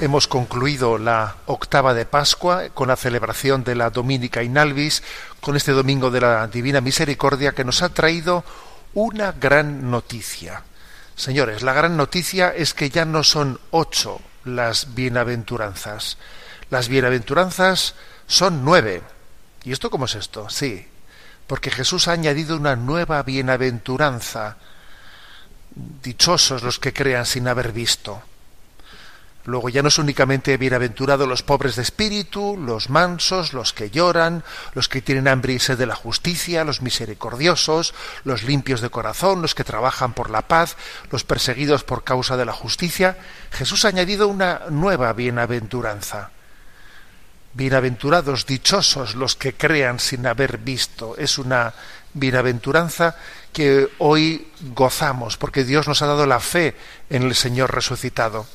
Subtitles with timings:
[0.00, 5.02] Hemos concluido la octava de Pascua con la celebración de la Dominica in Albis,
[5.40, 8.44] con este domingo de la Divina Misericordia que nos ha traído
[8.94, 10.62] una gran noticia.
[11.16, 16.16] Señores, la gran noticia es que ya no son ocho las bienaventuranzas.
[16.70, 17.96] Las bienaventuranzas
[18.28, 19.02] son nueve.
[19.64, 20.48] ¿Y esto cómo es esto?
[20.48, 20.86] Sí,
[21.48, 24.58] porque Jesús ha añadido una nueva bienaventuranza.
[25.74, 28.22] Dichosos los que crean sin haber visto.
[29.48, 34.44] Luego ya no es únicamente bienaventurados los pobres de espíritu, los mansos, los que lloran,
[34.74, 37.94] los que tienen hambre y sed de la justicia, los misericordiosos,
[38.24, 40.76] los limpios de corazón, los que trabajan por la paz,
[41.10, 43.16] los perseguidos por causa de la justicia.
[43.50, 46.28] Jesús ha añadido una nueva bienaventuranza.
[47.54, 51.16] Bienaventurados, dichosos los que crean sin haber visto.
[51.16, 51.72] Es una
[52.12, 53.16] bienaventuranza
[53.54, 56.76] que hoy gozamos porque Dios nos ha dado la fe
[57.08, 58.46] en el Señor resucitado.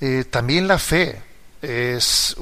[0.00, 1.22] Eh, también la fe
[1.62, 2.36] es,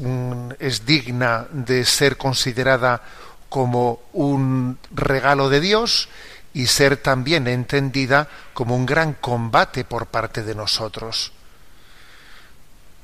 [0.58, 3.02] es digna de ser considerada
[3.48, 6.08] como un regalo de Dios
[6.52, 11.32] y ser también entendida como un gran combate por parte de nosotros.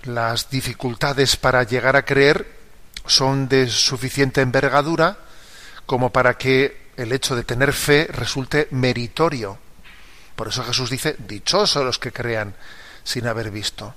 [0.05, 2.59] Las dificultades para llegar a creer
[3.07, 5.19] son de suficiente envergadura
[5.87, 9.59] como para que el hecho de tener fe resulte meritorio.
[10.37, 12.55] Por eso Jesús dice, dichosos los que crean
[13.05, 13.95] sin haber visto.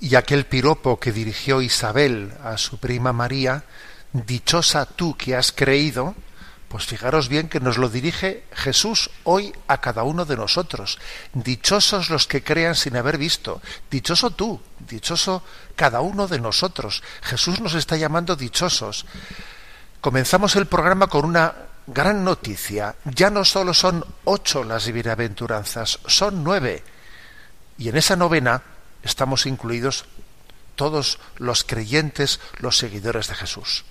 [0.00, 3.64] Y aquel piropo que dirigió Isabel a su prima María,
[4.12, 6.14] dichosa tú que has creído,
[6.74, 10.98] pues fijaros bien que nos lo dirige Jesús hoy a cada uno de nosotros.
[11.32, 13.62] Dichosos los que crean sin haber visto.
[13.88, 15.44] Dichoso tú, dichoso
[15.76, 17.02] cada uno de nosotros.
[17.22, 19.06] Jesús nos está llamando dichosos.
[20.00, 21.54] Comenzamos el programa con una
[21.86, 22.96] gran noticia.
[23.04, 26.82] Ya no solo son ocho las bienaventuranzas, son nueve.
[27.78, 28.60] Y en esa novena
[29.04, 30.06] estamos incluidos
[30.74, 33.84] todos los creyentes, los seguidores de Jesús.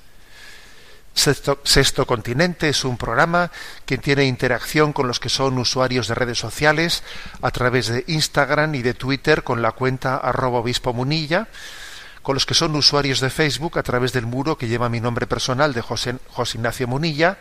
[1.16, 3.52] Sexto, Continente es un programa
[3.86, 7.04] que tiene interacción con los que son usuarios de redes sociales
[7.42, 11.48] a través de Instagram y de Twitter con la cuenta arroba obispo munilla,
[12.24, 15.28] con los que son usuarios de Facebook a través del muro que lleva mi nombre
[15.28, 17.38] personal de José, José Ignacio Munilla.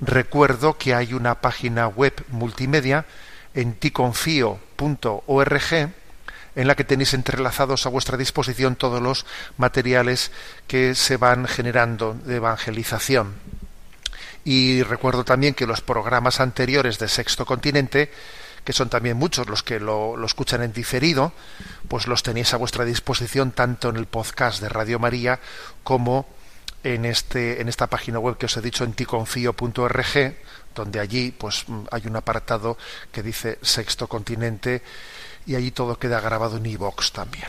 [0.00, 3.06] Recuerdo que hay una página web multimedia
[3.54, 4.58] en ticonfio.org
[6.56, 10.30] en la que tenéis entrelazados a vuestra disposición todos los materiales
[10.66, 13.34] que se van generando de evangelización.
[14.44, 18.10] Y recuerdo también que los programas anteriores de Sexto Continente,
[18.62, 21.32] que son también muchos los que lo, escuchan en diferido,
[21.88, 25.40] pues los tenéis a vuestra disposición tanto en el podcast de Radio María
[25.82, 26.26] como
[26.82, 30.36] en, este, en esta página web que os he dicho en ticonfio.org,
[30.74, 32.76] donde allí pues hay un apartado
[33.10, 34.82] que dice Sexto Continente
[35.46, 37.48] y allí todo queda grabado en iVox también.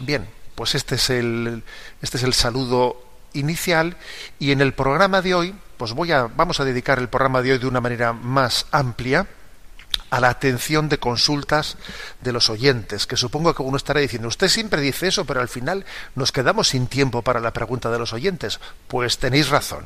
[0.00, 1.62] Bien, pues este es el,
[2.02, 3.02] este es el saludo
[3.32, 3.96] inicial
[4.38, 7.52] y en el programa de hoy, pues voy a, vamos a dedicar el programa de
[7.52, 9.26] hoy de una manera más amplia
[10.10, 11.76] a la atención de consultas
[12.20, 15.48] de los oyentes, que supongo que uno estará diciendo, usted siempre dice eso, pero al
[15.48, 15.84] final
[16.14, 18.60] nos quedamos sin tiempo para la pregunta de los oyentes.
[18.88, 19.84] Pues tenéis razón.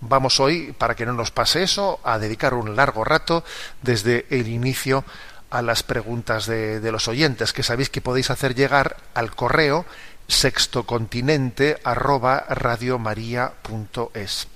[0.00, 3.44] Vamos hoy, para que no nos pase eso, a dedicar un largo rato
[3.82, 5.04] desde el inicio
[5.50, 9.84] a las preguntas de, los oyentes, que sabéis que podéis hacer llegar al correo
[10.28, 14.48] sextocontinente arroba radiomaria.es.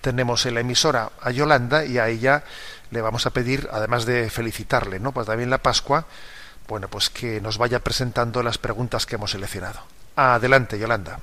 [0.00, 2.44] Tenemos en la emisora a Yolanda y a ella
[2.90, 5.12] le vamos a pedir, además de felicitarle, ¿no?
[5.12, 6.06] Pues también la Pascua,
[6.68, 9.80] bueno, pues que nos vaya presentando las preguntas que hemos seleccionado.
[10.16, 11.20] Adelante, Yolanda.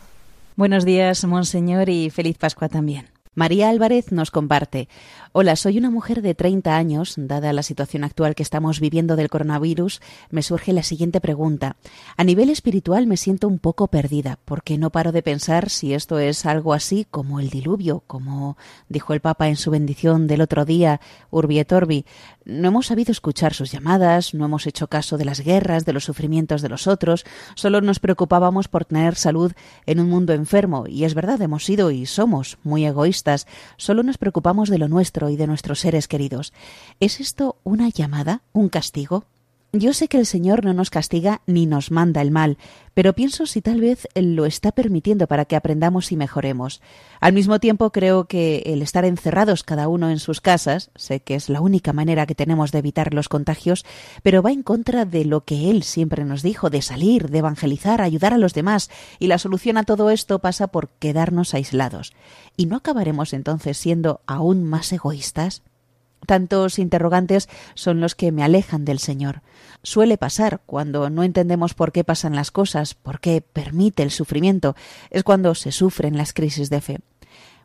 [0.55, 3.09] Buenos días, monseñor, y feliz Pascua también.
[3.39, 4.89] María Álvarez nos comparte.
[5.31, 7.13] Hola, soy una mujer de 30 años.
[7.15, 11.77] Dada la situación actual que estamos viviendo del coronavirus, me surge la siguiente pregunta.
[12.17, 16.19] A nivel espiritual me siento un poco perdida, porque no paro de pensar si esto
[16.19, 18.57] es algo así como el diluvio, como
[18.89, 20.99] dijo el Papa en su bendición del otro día,
[21.31, 22.05] Urbi et Orbi.
[22.49, 26.03] No hemos sabido escuchar sus llamadas, no hemos hecho caso de las guerras, de los
[26.03, 27.23] sufrimientos de los otros,
[27.53, 29.53] solo nos preocupábamos por tener salud
[29.85, 33.45] en un mundo enfermo, y es verdad, hemos sido y somos muy egoístas,
[33.77, 36.51] solo nos preocupamos de lo nuestro y de nuestros seres queridos.
[36.99, 39.25] ¿Es esto una llamada, un castigo?
[39.71, 42.57] Yo sé que el Señor no nos castiga ni nos manda el mal,
[42.95, 46.81] pero pienso si tal vez Él lo está permitiendo para que aprendamos y mejoremos.
[47.19, 51.35] Al mismo tiempo creo que el estar encerrados cada uno en sus casas, sé que
[51.35, 53.85] es la única manera que tenemos de evitar los contagios,
[54.23, 58.01] pero va en contra de lo que Él siempre nos dijo, de salir, de evangelizar,
[58.01, 58.89] ayudar a los demás,
[59.19, 62.13] y la solución a todo esto pasa por quedarnos aislados.
[62.57, 65.61] ¿Y no acabaremos entonces siendo aún más egoístas?
[66.25, 69.41] Tantos interrogantes son los que me alejan del Señor.
[69.83, 74.75] Suele pasar cuando no entendemos por qué pasan las cosas, por qué permite el sufrimiento,
[75.09, 76.99] es cuando se sufren las crisis de fe.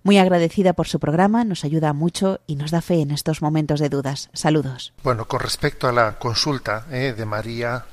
[0.05, 3.81] Muy agradecida por su programa, nos ayuda mucho y nos da fe en estos momentos
[3.81, 4.29] de dudas.
[4.35, 4.93] Saludos.
[5.03, 7.87] Bueno, con respecto a la consulta eh, de María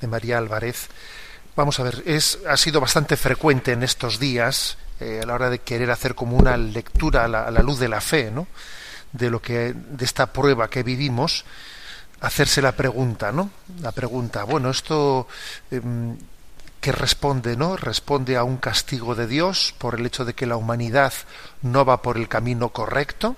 [0.00, 0.88] de María Álvarez,
[1.56, 5.50] vamos a ver, es ha sido bastante frecuente en estos días eh, a la hora
[5.50, 8.46] de querer hacer como una lectura a la, a la luz de la fe, ¿no?
[9.12, 11.44] De lo que de esta prueba que vivimos
[12.20, 13.50] hacerse la pregunta no
[13.80, 15.28] la pregunta bueno esto
[15.70, 15.80] eh,
[16.80, 20.56] que responde no responde a un castigo de Dios por el hecho de que la
[20.56, 21.12] humanidad
[21.62, 23.36] no va por el camino correcto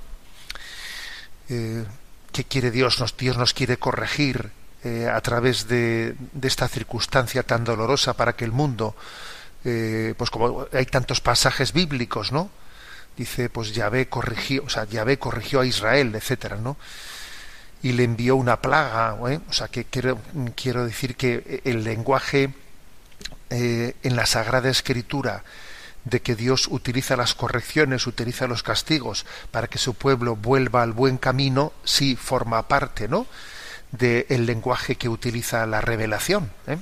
[1.49, 1.85] eh,
[2.33, 4.51] qué quiere Dios nos Dios nos quiere corregir
[4.83, 8.97] eh, a través de, de, esta circunstancia tan dolorosa para que el mundo
[9.65, 12.49] eh, pues como hay tantos pasajes bíblicos no
[13.21, 16.79] dice pues Yahvé corrigió, o sea, Yahvé corrigió a Israel, etcétera, ¿no?
[17.83, 19.41] Y le envió una plaga, ¿eh?
[19.49, 20.19] o sea, que quiero,
[20.57, 22.55] quiero decir que el lenguaje
[23.51, 25.45] eh, en la Sagrada Escritura
[26.05, 30.93] de que Dios utiliza las correcciones, utiliza los castigos para que su pueblo vuelva al
[30.93, 33.27] buen camino, sí forma parte, ¿no?
[33.93, 36.51] del lenguaje que utiliza la revelación.
[36.69, 36.79] ¿eh?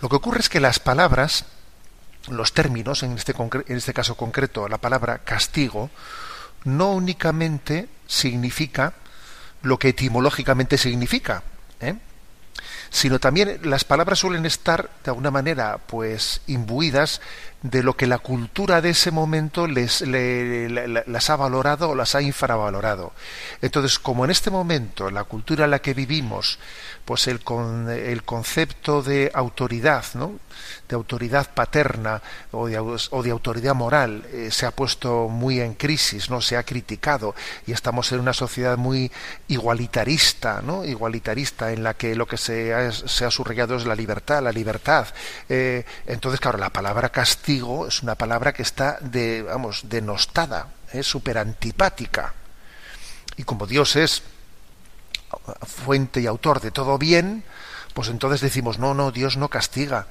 [0.00, 1.46] Lo que ocurre es que las palabras
[2.28, 5.90] los términos, en este, en este caso concreto la palabra castigo,
[6.64, 8.94] no únicamente significa
[9.62, 11.42] lo que etimológicamente significa.
[12.92, 17.22] Sino también las palabras suelen estar de alguna manera pues imbuidas
[17.62, 22.20] de lo que la cultura de ese momento les, las ha valorado o las ha
[22.20, 23.12] infravalorado.
[23.62, 26.58] Entonces, como en este momento la cultura en la que vivimos,
[27.04, 30.38] pues el, con, el concepto de autoridad, ¿no?
[30.88, 35.74] de autoridad paterna o de, o de autoridad moral eh, se ha puesto muy en
[35.74, 37.34] crisis, no se ha criticado
[37.66, 39.10] y estamos en una sociedad muy
[39.48, 40.84] igualitarista, ¿no?
[40.84, 44.52] igualitarista en la que lo que se ha, se ha subrayado es la libertad, la
[44.52, 45.06] libertad.
[45.48, 51.06] Eh, entonces, claro, la palabra castigo es una palabra que está de, vamos, denostada, es
[51.06, 52.34] súper antipática.
[53.36, 54.22] Y como Dios es
[55.66, 57.44] fuente y autor de todo bien,
[57.94, 60.06] pues entonces decimos, no, no, Dios no castiga.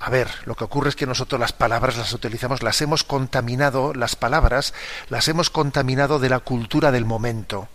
[0.00, 3.94] A ver, lo que ocurre es que nosotros las palabras las utilizamos, las hemos contaminado,
[3.94, 4.74] las palabras
[5.08, 7.68] las hemos contaminado de la cultura del momento.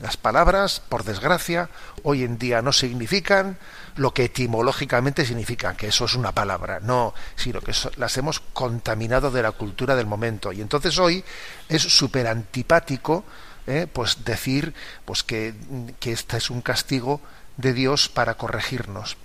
[0.00, 1.70] Las palabras, por desgracia,
[2.02, 3.56] hoy en día no significan
[3.96, 9.30] lo que etimológicamente significan, que eso es una palabra, no, sino que las hemos contaminado
[9.30, 10.52] de la cultura del momento.
[10.52, 11.24] Y entonces hoy
[11.70, 13.24] es súper antipático
[13.66, 13.86] ¿eh?
[13.90, 14.74] pues decir
[15.06, 15.54] pues que,
[16.00, 17.22] que este es un castigo
[17.56, 19.16] de Dios para corregirnos.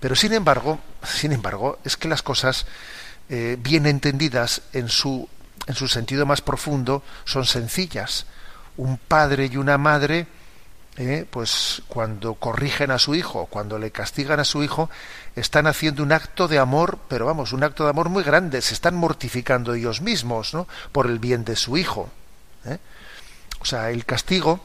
[0.00, 2.66] Pero sin embargo, sin embargo, es que las cosas
[3.28, 5.28] eh, bien entendidas en su,
[5.66, 8.26] en su sentido más profundo son sencillas
[8.76, 10.26] un padre y una madre
[10.96, 14.88] eh, pues cuando corrigen a su hijo, cuando le castigan a su hijo,
[15.34, 18.74] están haciendo un acto de amor, pero vamos, un acto de amor muy grande, se
[18.74, 20.68] están mortificando ellos mismos, ¿no?
[20.92, 22.10] Por el bien de su hijo.
[22.64, 22.78] ¿eh?
[23.58, 24.60] O sea, el castigo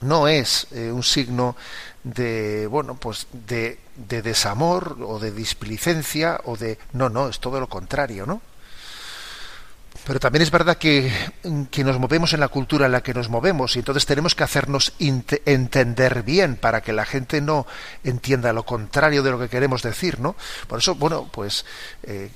[0.00, 1.56] no es eh, un signo
[2.04, 7.58] de, bueno, pues de, de desamor o de displicencia o de, no, no, es todo
[7.58, 8.40] lo contrario, ¿no?
[10.04, 11.12] Pero también es verdad que,
[11.70, 14.42] que, nos movemos en la cultura en la que nos movemos y entonces tenemos que
[14.42, 17.66] hacernos entender bien para que la gente no
[18.02, 20.34] entienda lo contrario de lo que queremos decir, ¿no?
[20.66, 21.64] Por eso, bueno, pues
[22.02, 22.30] eh,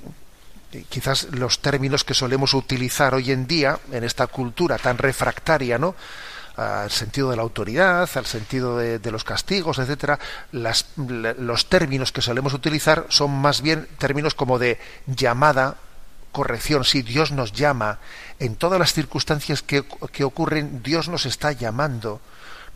[0.87, 5.95] quizás los términos que solemos utilizar hoy en día en esta cultura tan refractaria, ¿no?
[6.55, 10.17] al sentido de la autoridad, al sentido de, de los castigos, etcétera,
[10.51, 15.75] las, los términos que solemos utilizar son más bien términos como de llamada
[16.37, 17.97] corrección, si Dios nos llama,
[18.37, 22.21] en todas las circunstancias que, que, ocurren, Dios nos está llamando,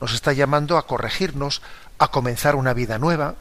[0.02, 1.62] nos está llamando a corregirnos,
[2.00, 3.36] a comenzar una vida nueva.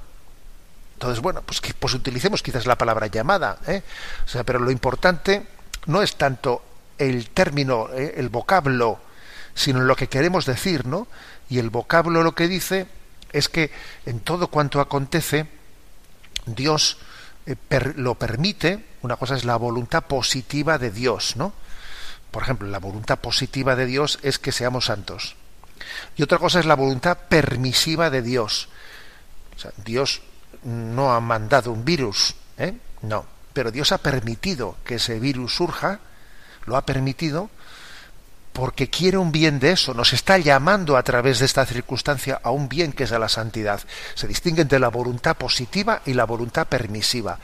[0.93, 3.83] Entonces, bueno, pues, que, pues utilicemos quizás la palabra llamada, ¿eh?
[4.27, 5.47] sea, pero lo importante
[5.87, 6.63] no es tanto
[6.99, 8.17] el término, ¿eh?
[8.19, 9.01] el vocablo,
[9.55, 11.09] sino lo que queremos decir, ¿no?
[11.49, 12.89] Y el vocablo lo que dice
[13.33, 13.71] es que
[14.05, 15.47] en todo cuanto acontece,
[16.45, 16.99] Dios
[17.47, 17.57] eh,
[17.97, 21.53] lo permite, una cosa es la voluntad positiva de Dios, ¿no?
[22.31, 25.37] Por ejemplo, la voluntad positiva de Dios es que seamos santos.
[26.17, 28.69] Y otra cosa es la voluntad permisiva de Dios.
[29.57, 30.23] O sea, Dios
[30.63, 32.75] no ha mandado un virus, ¿eh?
[33.03, 36.01] No, pero Dios ha permitido que ese virus surja,
[36.67, 37.51] lo ha permitido
[38.53, 42.51] porque quiere un bien de eso, nos está llamando a través de esta circunstancia a
[42.51, 43.81] un bien que es a la santidad.
[44.15, 47.39] Se distingue entre la voluntad positiva y la voluntad permisiva.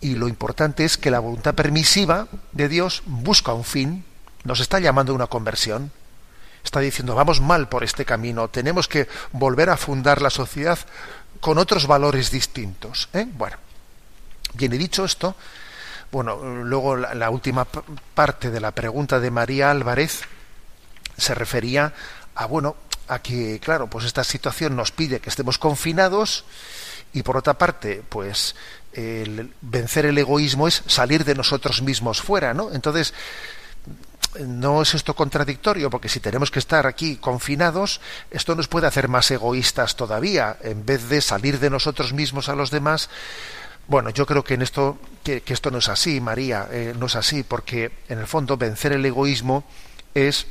[0.00, 4.04] Y lo importante es que la voluntad permisiva de Dios busca un fin,
[4.44, 5.90] nos está llamando a una conversión.
[6.64, 10.78] Está diciendo, vamos mal por este camino, tenemos que volver a fundar la sociedad
[11.40, 13.08] con otros valores distintos.
[13.12, 13.26] ¿eh?
[13.34, 13.56] Bueno,
[14.54, 15.36] bien, he dicho esto,
[16.10, 20.22] bueno, luego la, la, última parte de la pregunta de María Álvarez
[21.16, 21.92] se refería
[22.34, 22.76] a, bueno,
[23.08, 26.44] a que, claro, pues esta situación nos pide que estemos confinados
[27.12, 28.54] y por otra parte, pues
[28.96, 32.72] el vencer el egoísmo es salir de nosotros mismos fuera, ¿no?
[32.72, 33.12] Entonces,
[34.40, 38.00] no es esto contradictorio, porque si tenemos que estar aquí confinados,
[38.30, 40.56] esto nos puede hacer más egoístas todavía.
[40.62, 43.08] En vez de salir de nosotros mismos a los demás,
[43.88, 47.16] bueno, yo creo que en esto que, esto no es así, María, eh, no es
[47.16, 49.64] así, porque en el fondo vencer el egoísmo
[50.14, 50.46] es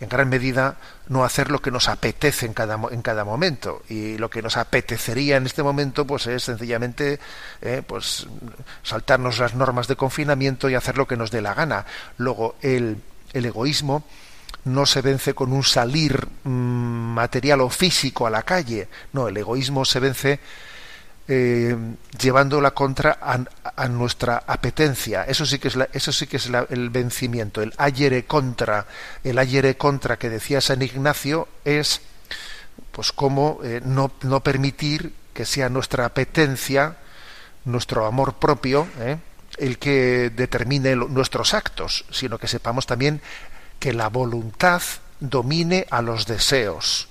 [0.00, 0.76] en gran medida
[1.08, 3.82] no hacer lo que nos apetece en cada, en cada momento.
[3.88, 7.20] Y lo que nos apetecería en este momento pues es sencillamente
[7.60, 8.26] eh, pues
[8.82, 11.84] saltarnos las normas de confinamiento y hacer lo que nos dé la gana.
[12.16, 12.96] Luego el,
[13.34, 14.04] el egoísmo
[14.64, 18.88] no se vence con un salir mmm, material o físico a la calle.
[19.12, 20.40] No el egoísmo se vence
[21.32, 21.76] eh,
[22.20, 25.22] llevando la contra a, nuestra apetencia.
[25.22, 28.84] Eso sí que es, la, eso sí que es el vencimiento, el ayere contra.
[29.22, 32.00] El ayere contra que decía San Ignacio es,
[32.90, 36.96] pues, cómo eh, no, no, permitir que sea nuestra apetencia,
[37.64, 39.16] nuestro amor propio, eh,
[39.58, 43.20] el que determine nuestros actos, sino que sepamos también
[43.78, 44.82] que la voluntad
[45.20, 47.09] domine a los deseos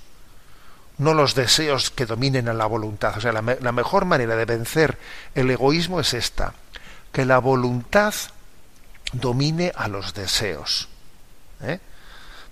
[0.99, 3.17] no los deseos que dominen a la voluntad.
[3.17, 4.97] O sea, la, me la, mejor manera de vencer
[5.33, 6.53] el egoísmo es esta,
[7.11, 8.13] que la voluntad
[9.13, 10.89] domine a los deseos.
[11.63, 11.79] ¿eh?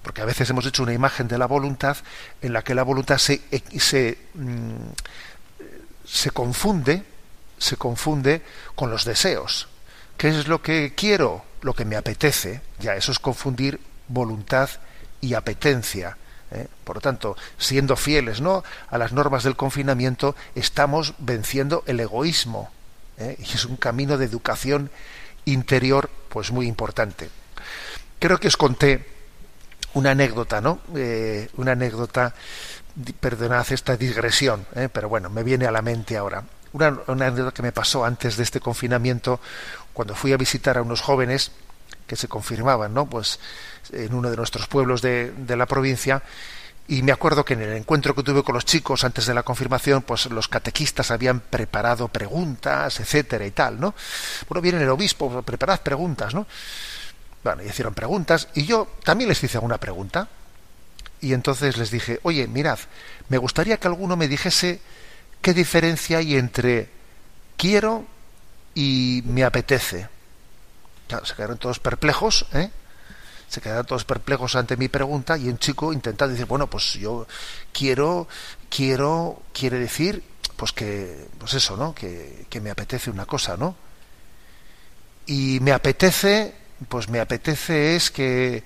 [0.01, 1.97] Porque a veces hemos hecho una imagen de la voluntad
[2.41, 3.41] en la que la voluntad se,
[3.77, 4.75] se, mm,
[6.05, 7.03] se confunde,
[7.57, 8.41] se confunde
[8.75, 9.67] con los deseos.
[10.17, 11.43] ¿Qué es lo que quiero?
[11.61, 12.61] Lo que me apetece.
[12.79, 14.69] Ya, eso es confundir voluntad
[15.19, 16.15] y apetencia
[16.51, 16.67] ¿eh?
[16.83, 18.63] Por lo tanto, siendo fieles ¿no?
[18.89, 22.71] a las normas del confinamiento, estamos venciendo el egoísmo.
[23.17, 23.37] ¿eh?
[23.39, 24.89] Y es un camino de educación
[25.45, 27.29] interior pues muy importante.
[28.19, 29.05] Creo que os conté
[29.93, 30.79] una anécdota, ¿no?
[30.95, 32.33] Eh, una anécdota,
[33.19, 36.43] perdonad esta digresión, pero bueno, me viene a la mente ahora.
[36.73, 39.39] Una, una anécdota que me pasó antes de este confinamiento,
[39.93, 41.51] cuando fui a visitar a unos jóvenes
[42.07, 43.07] que se confirmaban, ¿no?
[43.07, 43.39] Pues
[43.91, 46.21] en uno de nuestros pueblos de, de, la provincia
[46.87, 49.43] y me acuerdo que en el encuentro que tuve con los chicos antes de la
[49.43, 53.93] confirmación, pues los catequistas habían preparado preguntas, etcétera y tal, ¿no?
[54.47, 56.47] Bueno, viene el obispo, preparad preguntas, ¿no?
[57.43, 60.29] Bueno, y hicieron preguntas y yo también les hice una pregunta
[61.19, 62.79] y entonces les dije, oye, mirad,
[63.29, 64.79] me gustaría que alguno me dijese
[65.41, 66.89] qué diferencia hay entre
[67.57, 68.05] quiero
[68.75, 70.07] y me apetece.
[71.07, 72.69] Claro, se quedaron todos perplejos, ¿eh?
[73.47, 77.27] Se quedaron todos perplejos ante mi pregunta y un chico intenta decir, bueno, pues yo
[77.71, 78.27] quiero,
[78.69, 80.23] quiero, quiere decir,
[80.55, 81.93] pues que, pues eso, ¿no?
[81.93, 83.75] Que, que me apetece una cosa, ¿no?
[85.25, 86.55] Y me apetece,
[86.89, 88.63] pues me apetece es que,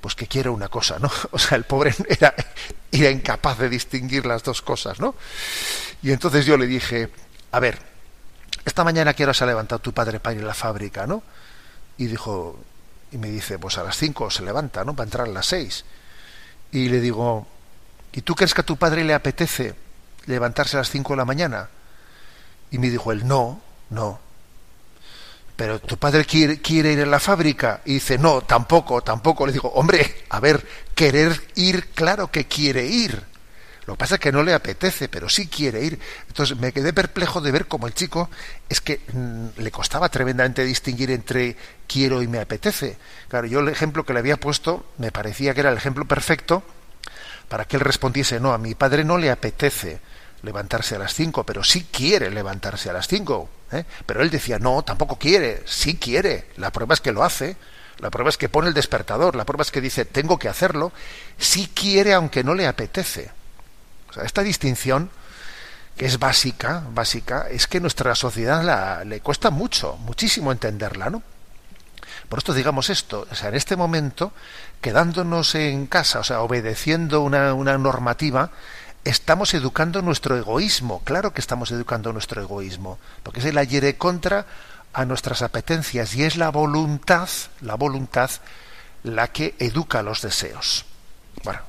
[0.00, 1.10] pues que quiero una cosa, ¿no?
[1.30, 2.34] O sea, el pobre era,
[2.90, 5.14] era incapaz de distinguir las dos cosas, ¿no?
[6.02, 7.10] Y entonces yo le dije,
[7.50, 7.78] a ver,
[8.64, 11.22] esta mañana quiero se ha levantado tu padre para ir a la fábrica, ¿no?
[11.98, 12.58] Y dijo,
[13.12, 14.96] y me dice, pues a las cinco se levanta, ¿no?
[14.96, 15.84] Para entrar a las seis.
[16.72, 17.46] Y le digo,
[18.12, 19.74] ¿y tú crees que a tu padre le apetece
[20.26, 21.68] levantarse a las cinco de la mañana?
[22.70, 24.18] Y me dijo él, no, no.
[25.56, 27.82] Pero tu padre quiere, quiere ir a la fábrica.
[27.84, 29.46] Y dice, no, tampoco, tampoco.
[29.46, 33.31] Le digo, hombre, a ver, querer ir, claro que quiere ir.
[33.86, 35.98] Lo que pasa es que no le apetece, pero sí quiere ir.
[36.28, 38.30] Entonces me quedé perplejo de ver cómo el chico
[38.68, 41.56] es que mm, le costaba tremendamente distinguir entre
[41.88, 42.96] quiero y me apetece.
[43.28, 46.62] Claro, yo el ejemplo que le había puesto me parecía que era el ejemplo perfecto
[47.48, 50.00] para que él respondiese, no, a mi padre no le apetece
[50.42, 53.48] levantarse a las cinco, pero sí quiere levantarse a las cinco.
[53.72, 53.84] ¿eh?
[54.06, 56.46] Pero él decía, no, tampoco quiere, sí quiere.
[56.56, 57.56] La prueba es que lo hace.
[57.98, 60.92] La prueba es que pone el despertador, la prueba es que dice, tengo que hacerlo,
[61.38, 63.30] sí quiere aunque no le apetece
[64.24, 65.10] esta distinción,
[65.96, 71.22] que es básica, básica, es que nuestra sociedad la, le cuesta mucho, muchísimo entenderla, ¿no?
[72.28, 74.32] Por esto digamos esto, o sea, en este momento,
[74.80, 78.50] quedándonos en casa, o sea, obedeciendo una, una normativa,
[79.04, 84.46] estamos educando nuestro egoísmo, claro que estamos educando nuestro egoísmo, porque es el ayer contra
[84.92, 87.28] a nuestras apetencias y es la voluntad,
[87.60, 88.30] la voluntad
[89.02, 90.84] la que educa los deseos.
[91.44, 91.60] Bueno,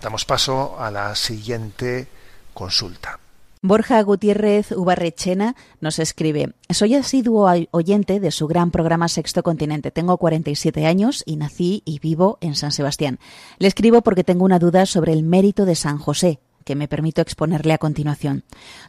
[0.00, 2.08] Damos paso a la siguiente
[2.54, 3.18] consulta.
[3.62, 9.90] Borja Gutiérrez Ubarrechena nos escribe, soy asiduo oyente de su gran programa Sexto Continente.
[9.90, 13.18] Tengo 47 años y nací y vivo en San Sebastián.
[13.58, 17.22] Le escribo porque tengo una duda sobre el mérito de San José, que me permito
[17.22, 18.42] exponerle a continuación.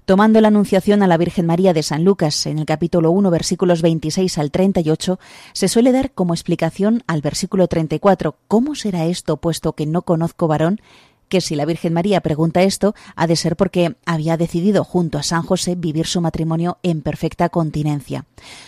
[0.05, 3.84] Tomando la Anunciación a la Virgen María de San Lucas en el capítulo 1, versículos
[3.84, 5.19] 26 al 38,
[5.54, 10.47] se suele dar como explicación al versículo 34, ¿cómo será esto puesto que no conozco
[10.47, 10.82] varón?
[11.30, 15.24] Que si la Virgen María pregunta esto, ha de ser porque había decidido junto a
[15.24, 18.26] San José vivir su matrimonio en perfecta continencia.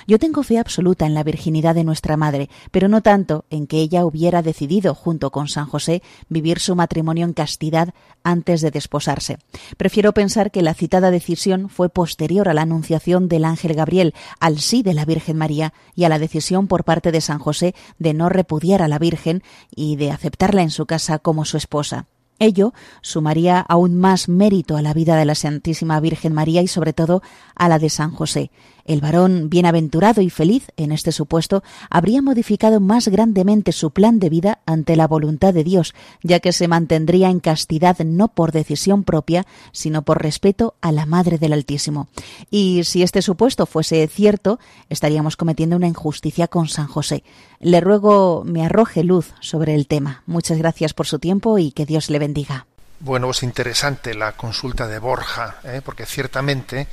[0.07, 3.77] Yo tengo fe absoluta en la virginidad de nuestra Madre, pero no tanto en que
[3.77, 7.93] ella hubiera decidido junto con San José vivir su matrimonio en castidad
[8.23, 9.37] antes de desposarse.
[9.77, 14.59] Prefiero pensar que la citada decisión fue posterior a la anunciación del ángel Gabriel al
[14.59, 18.13] sí de la Virgen María y a la decisión por parte de San José de
[18.13, 19.43] no repudiar a la Virgen
[19.75, 22.07] y de aceptarla en su casa como su esposa.
[22.39, 26.93] Ello sumaría aún más mérito a la vida de la Santísima Virgen María y sobre
[26.93, 27.21] todo
[27.55, 28.51] a la de San José.
[28.89, 34.29] El varón bienaventurado y feliz, en este supuesto, habría modificado más grandemente su plan de
[34.29, 39.03] vida ante la voluntad de Dios, ya que se mantendría en castidad no por decisión
[39.03, 42.07] propia, sino por respeto a la Madre del Altísimo.
[42.49, 44.57] Y si este supuesto fuese cierto,
[44.89, 47.23] estaríamos cometiendo una injusticia con San José.
[47.59, 50.23] Le ruego me arroje luz sobre el tema.
[50.25, 52.65] Muchas gracias por su tiempo y que Dios le bendiga.
[53.01, 55.81] Bueno, es interesante la consulta de Borja, ¿eh?
[55.85, 56.87] porque ciertamente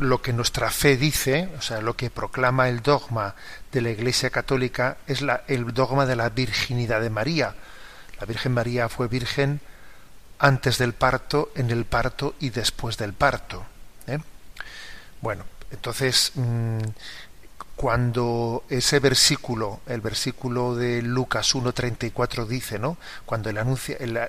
[0.00, 3.34] lo que nuestra fe dice, o sea, lo que proclama el dogma
[3.70, 7.54] de la Iglesia Católica es la, el dogma de la virginidad de María.
[8.18, 9.60] La Virgen María fue virgen
[10.38, 13.64] antes del parto, en el parto y después del parto.
[14.06, 14.18] ¿eh?
[15.20, 16.78] Bueno, entonces, mm,
[17.76, 22.96] cuando ese versículo, el versículo de Lucas 1.34 dice, ¿no?
[23.26, 23.58] Cuando el,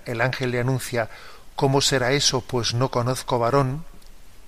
[0.06, 1.10] el ángel le anuncia,
[1.56, 2.42] ¿cómo será eso?
[2.42, 3.86] Pues no conozco varón,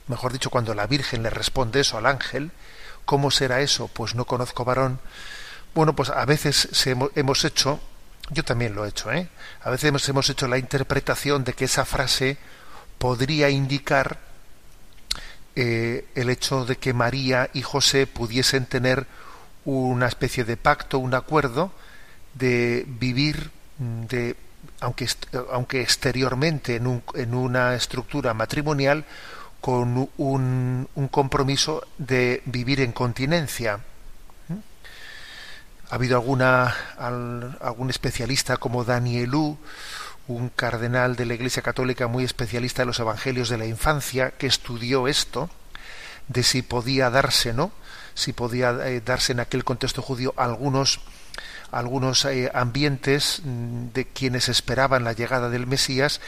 [0.07, 2.51] mejor dicho, cuando la Virgen le responde eso al ángel,
[3.05, 3.87] ¿cómo será eso?
[3.87, 4.99] Pues no conozco varón.
[5.73, 6.69] Bueno, pues a veces
[7.15, 7.79] hemos hecho,
[8.29, 9.27] yo también lo he hecho, ¿eh?
[9.63, 12.37] A veces hemos, hecho la interpretación de que esa frase
[12.97, 14.19] podría indicar
[15.55, 19.07] eh, el hecho de que María y José pudiesen tener
[19.65, 21.71] una especie de pacto, un acuerdo
[22.35, 24.35] de vivir de
[24.79, 25.07] aunque,
[25.51, 29.05] aunque exteriormente en, un, en una estructura matrimonial
[29.63, 33.77] con un, compromiso de vivir en continencia.
[34.49, 34.57] ¿Mm?
[35.89, 39.57] Ha habido alguna, algún especialista como Danielú,
[40.27, 44.47] un cardenal de la Iglesia Católica muy especialista en los evangelios de la infancia, que
[44.47, 45.49] estudió esto,
[46.27, 47.71] de si podía darse, ¿no?
[48.15, 50.99] Si podía eh, darse en aquel contexto judío algunos
[51.71, 56.19] algunos eh, ambientes mm, de quienes esperaban la llegada del Mesías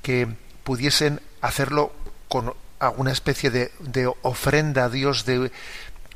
[0.00, 0.28] que
[0.62, 1.92] pudiesen hacerlo
[2.28, 2.54] con
[2.90, 5.50] una especie de, de ofrenda a Dios de,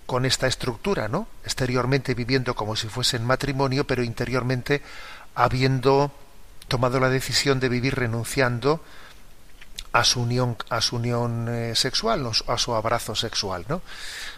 [0.07, 1.29] con esta estructura, ¿no?
[1.45, 4.83] Exteriormente viviendo como si fuesen matrimonio, pero interiormente
[5.35, 6.13] habiendo
[6.67, 8.83] tomado la decisión de vivir renunciando
[9.93, 13.83] a su unión, a su unión eh, sexual, a su abrazo sexual, ¿no?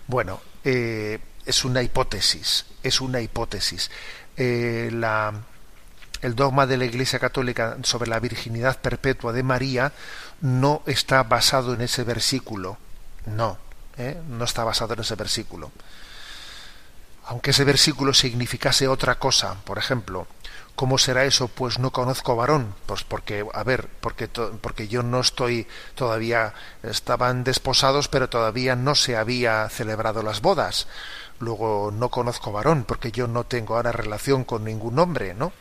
[0.07, 3.91] Bueno, eh, es una hipótesis, es una hipótesis.
[4.37, 5.33] Eh, la,
[6.23, 9.93] el dogma de la Iglesia Católica sobre la virginidad perpetua de María
[10.41, 12.79] no está basado en ese versículo,
[13.27, 13.59] no,
[14.29, 15.73] no está basado en ese versículo.
[17.27, 20.27] Aunque ese versículo significase otra cosa, por ejemplo,
[20.81, 21.49] ¿Cómo será eso?
[21.49, 22.75] Pues no conozco varón.
[22.87, 28.95] Pues porque, a ver, porque, porque yo no estoy todavía, estaban desposados, pero todavía no
[28.95, 30.89] se había celebrado las bodas.
[31.39, 35.53] Luego no conozco varón, porque yo no tengo ahora relación con ningún hombre, ¿no?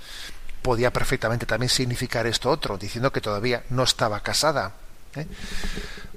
[0.62, 4.74] Podía perfectamente también significar esto otro, diciendo que todavía no estaba casada.
[5.16, 5.26] ¿eh?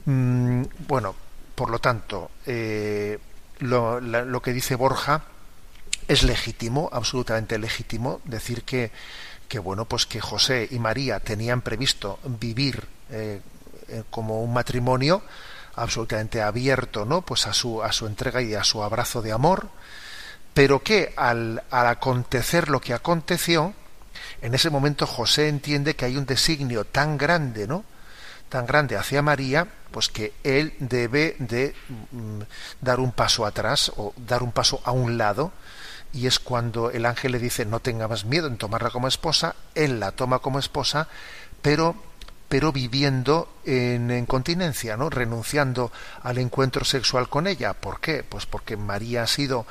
[0.07, 1.15] Mm, bueno,
[1.55, 3.19] por lo tanto, eh,
[3.61, 5.23] lo, que dice Borja,
[6.09, 8.91] es legítimo, absolutamente legítimo, decir que,
[9.49, 13.41] que bueno, pues que José y María tenían previsto vivir eh,
[14.11, 15.23] como un matrimonio
[15.75, 17.23] absolutamente abierto, ¿no?
[17.23, 19.69] Pues a su a su entrega y a su abrazo de amor,
[20.55, 23.75] pero que al, al acontecer lo que aconteció,
[24.43, 27.85] en ese momento José entiende que hay un designio tan grande, ¿no?
[28.53, 32.41] tan grande hacia María, pues que él debe de mm,
[32.83, 35.53] dar un paso atrás o dar un paso a un lado
[36.13, 39.57] y es cuando el ángel le dice no tenga más miedo en tomarla como esposa,
[39.75, 41.09] él la toma como esposa,
[41.63, 41.97] pero
[42.51, 45.09] pero viviendo en, en, continencia, ¿no?
[45.09, 45.91] renunciando
[46.23, 47.73] al encuentro sexual con ella.
[47.73, 48.23] ¿Por qué?
[48.29, 49.65] Pues porque María ha sido,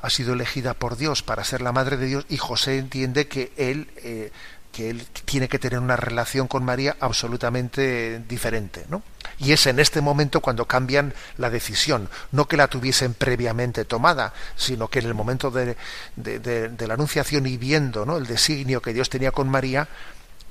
[0.00, 3.52] ha sido elegida por Dios para ser la madre de Dios y José entiende que
[3.56, 4.30] él, eh,
[4.72, 8.84] que él tiene que tener una relación con María absolutamente diferente.
[8.88, 9.02] ¿no?
[9.38, 14.32] Y es en este momento cuando cambian la decisión, no que la tuviesen previamente tomada,
[14.56, 15.76] sino que en el momento de,
[16.16, 18.16] la anunciación y viendo ¿no?
[18.16, 19.88] el designio que Dios tenía con María,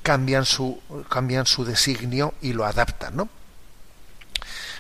[0.01, 3.15] cambian su, cambian su designio y lo adaptan.
[3.15, 3.29] ¿no?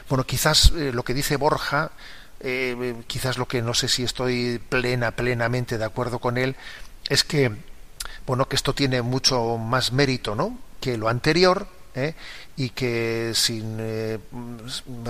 [0.09, 1.91] Bueno, quizás eh, lo que dice Borja,
[2.45, 6.55] eh, quizás lo que no sé si estoy plena, plenamente de acuerdo con él,
[7.09, 7.51] es que,
[8.27, 10.57] bueno, que esto tiene mucho más mérito, ¿no?
[10.79, 12.13] que lo anterior, ¿eh?
[12.57, 14.19] y que sin eh,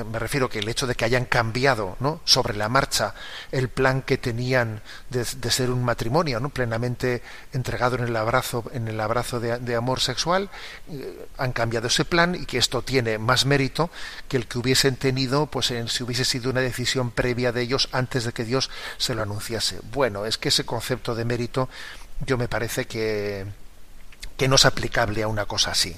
[0.04, 2.22] me refiero que el hecho de que hayan cambiado ¿no?
[2.26, 3.14] sobre la marcha
[3.52, 6.50] el plan que tenían de, ser un matrimonio ¿no?
[6.50, 7.22] plenamente
[7.54, 10.50] entregado en el abrazo en el abrazo de, amor sexual
[10.90, 13.90] eh, han cambiado ese plan y que esto tiene más mérito
[14.30, 17.90] que el que hubiesen tenido pues en, si hubiese sido una decisión previa de ellos
[17.92, 21.70] antes de que Dios se lo anunciase bueno es que ese concepto de mérito
[22.26, 23.46] yo me parece que
[24.38, 25.96] que no es aplicable a una cosa así.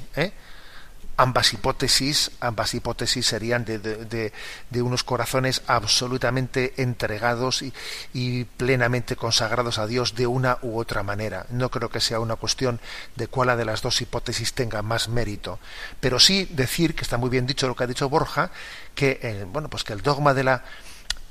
[1.17, 7.73] Ambas hipótesis, ambas hipótesis serían de, de, unos corazones absolutamente entregados y,
[8.13, 11.47] y, plenamente consagrados a Dios de una u otra manera.
[11.49, 12.79] No creo que sea una cuestión
[13.15, 15.59] de cuál de las dos hipótesis tenga más mérito,
[15.99, 18.51] pero sí decir que está muy bien dicho lo que ha dicho Borja,
[18.93, 20.63] que eh, bueno pues que el dogma de la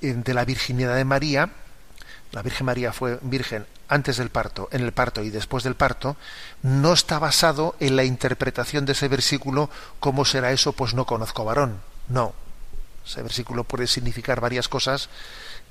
[0.00, 1.50] de la virginidad de María
[2.32, 6.16] la Virgen María fue virgen antes del parto, en el parto y después del parto,
[6.62, 9.70] no está basado en la interpretación de ese versículo,
[10.00, 10.72] ¿cómo será eso?
[10.72, 11.80] Pues no conozco varón.
[12.08, 12.34] No.
[13.06, 15.08] Ese versículo puede significar varias cosas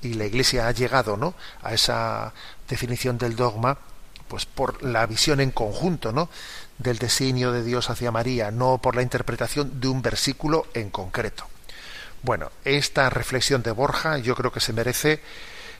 [0.00, 1.34] y la Iglesia ha llegado ¿no?
[1.62, 2.32] a esa
[2.68, 3.78] definición del dogma
[4.28, 6.28] pues por la visión en conjunto ¿no?
[6.78, 11.46] del designio de Dios hacia María, no por la interpretación de un versículo en concreto.
[12.22, 15.20] Bueno, esta reflexión de Borja yo creo que se merece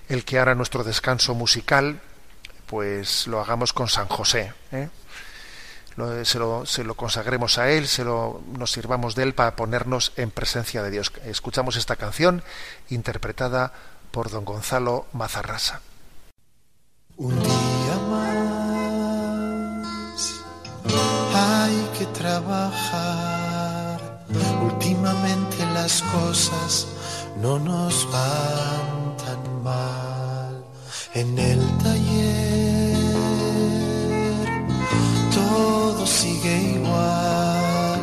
[0.09, 2.01] el que ahora nuestro descanso musical,
[2.67, 4.53] pues lo hagamos con San José.
[4.73, 4.89] ¿eh?
[6.25, 10.83] se, lo, consagremos a Él, se lo, nos sirvamos de Él para ponernos en presencia
[10.83, 11.11] de Dios.
[11.25, 12.43] Escuchamos esta canción
[12.91, 13.73] interpretada
[14.11, 15.81] por don Gonzalo Mazarrasa.
[17.17, 19.17] Un día más
[21.35, 23.47] hay que trabajar.
[24.63, 26.89] Últimamente las cosas
[27.41, 30.65] no nos van tan mal
[31.15, 32.26] en el taller.
[36.07, 38.01] Sigue igual,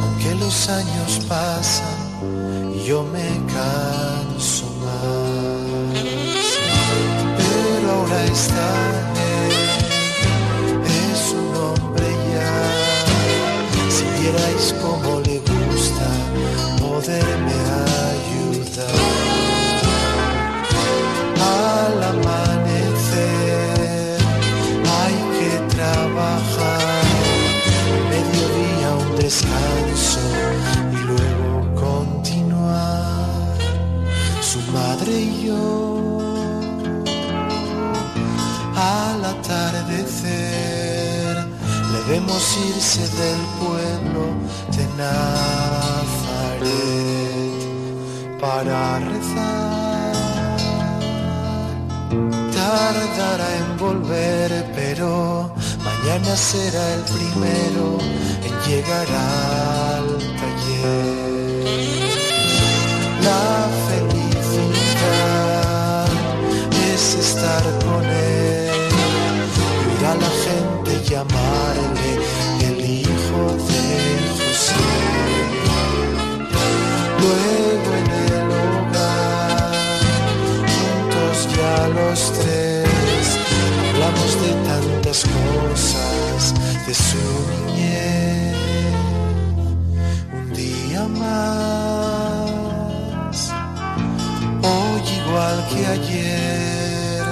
[0.00, 6.00] aunque los años pasan y yo me canso más.
[7.38, 9.06] Pero ahora está
[11.12, 13.90] es un hombre ya.
[13.90, 14.72] Si vierais
[38.76, 40.26] al atardecer
[41.92, 42.42] debemos
[42.74, 44.22] irse del pueblo
[44.76, 45.46] de Nazaret
[48.40, 50.14] para rezar.
[52.54, 55.10] Tardará en volver, pero
[55.84, 57.86] mañana será el primero
[58.46, 59.95] en llegar al
[86.86, 87.18] de su
[87.50, 88.54] niñez.
[90.38, 91.76] Un día más,
[94.62, 97.22] hoy igual que ayer,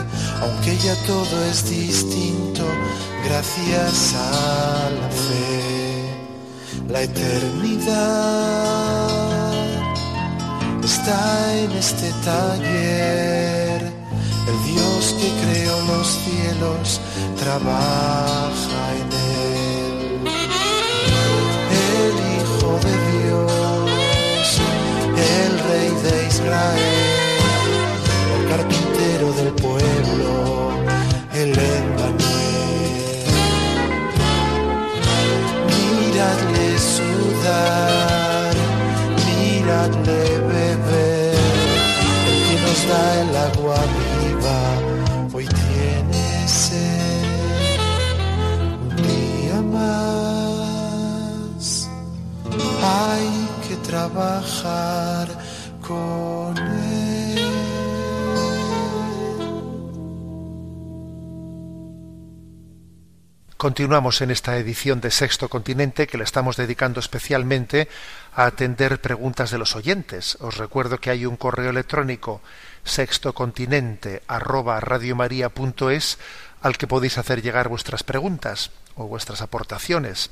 [0.43, 2.65] aunque ya todo es distinto
[3.25, 5.53] gracias a la fe,
[6.89, 8.35] la eternidad
[10.83, 13.81] está en este taller.
[14.51, 14.94] El Dios
[15.25, 17.01] que creó los cielos
[17.39, 20.29] trabaja en él.
[21.97, 24.47] El Hijo de Dios,
[25.39, 27.29] el Rey de Israel,
[28.37, 30.31] el carpintero del pueblo,
[31.33, 32.25] el Emmanuel.
[35.71, 37.94] Miradle sudar,
[63.65, 67.89] Continuamos en esta edición de Sexto Continente que le estamos dedicando especialmente
[68.35, 70.37] a atender preguntas de los oyentes.
[70.41, 72.43] Os recuerdo que hay un correo electrónico
[72.85, 76.19] sextocontinente arroba radiomaria.es
[76.61, 80.29] al que podéis hacer llegar vuestras preguntas o vuestras aportaciones.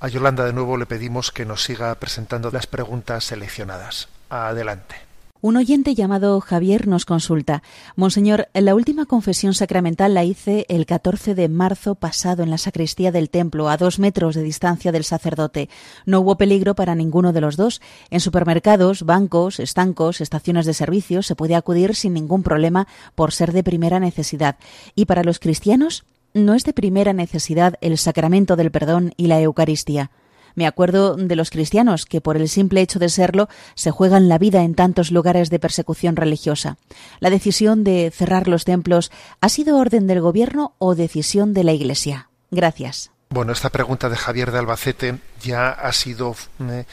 [0.00, 4.08] A Yolanda de nuevo le pedimos que nos siga presentando las preguntas seleccionadas.
[4.28, 4.96] Adelante.
[5.44, 7.62] Un oyente llamado Javier nos consulta.
[7.96, 13.12] Monseñor, la última confesión sacramental la hice el 14 de marzo pasado en la sacristía
[13.12, 15.68] del templo, a dos metros de distancia del sacerdote.
[16.06, 17.82] No hubo peligro para ninguno de los dos.
[18.08, 23.52] En supermercados, bancos, estancos, estaciones de servicio se puede acudir sin ningún problema por ser
[23.52, 24.56] de primera necesidad.
[24.94, 26.04] ¿Y para los cristianos?
[26.34, 30.10] No es de primera necesidad el sacramento del perdón y la Eucaristía.
[30.56, 34.38] Me acuerdo de los cristianos que por el simple hecho de serlo se juegan la
[34.38, 36.76] vida en tantos lugares de persecución religiosa.
[37.20, 41.72] ¿La decisión de cerrar los templos ha sido orden del gobierno o decisión de la
[41.72, 42.30] Iglesia?
[42.50, 43.12] Gracias.
[43.30, 46.34] Bueno, esta pregunta de Javier de Albacete ya ha sido
[46.68, 46.84] eh,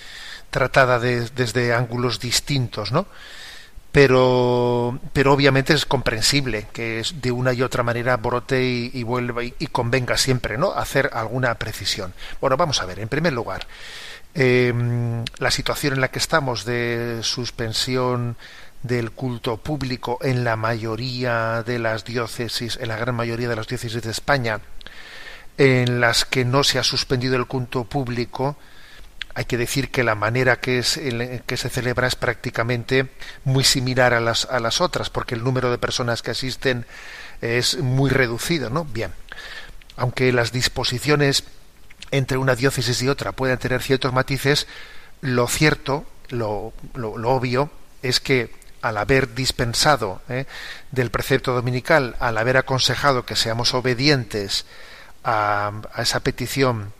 [0.51, 3.07] tratada de, desde ángulos distintos, ¿no?
[3.91, 9.51] Pero pero obviamente es comprensible que de una y otra manera brote y, vuelva y,
[9.67, 12.13] convenga siempre no hacer alguna precisión.
[12.39, 13.67] Bueno vamos a ver en primer lugar
[14.33, 14.73] eh,
[15.39, 18.37] la situación en la que estamos de suspensión
[18.81, 23.67] del culto público en la mayoría de las diócesis en la gran mayoría de las
[23.67, 24.61] diócesis de España
[25.57, 28.55] en las que no se ha suspendido el culto público
[29.33, 30.83] hay que decir que la manera que,
[31.45, 33.07] que se celebra es prácticamente
[33.43, 36.85] muy similar a las, a las otras, porque el número de personas que asisten
[37.41, 38.85] es muy reducido, ¿no?
[38.85, 39.11] Bien,
[39.95, 41.43] aunque las disposiciones
[42.11, 44.67] entre una diócesis y otra puedan tener ciertos matices,
[45.21, 50.45] lo cierto, lo, lo, lo obvio, es que al haber dispensado ¿eh?
[50.91, 54.65] del precepto dominical, al haber aconsejado que seamos obedientes
[55.23, 56.91] a, a esa petición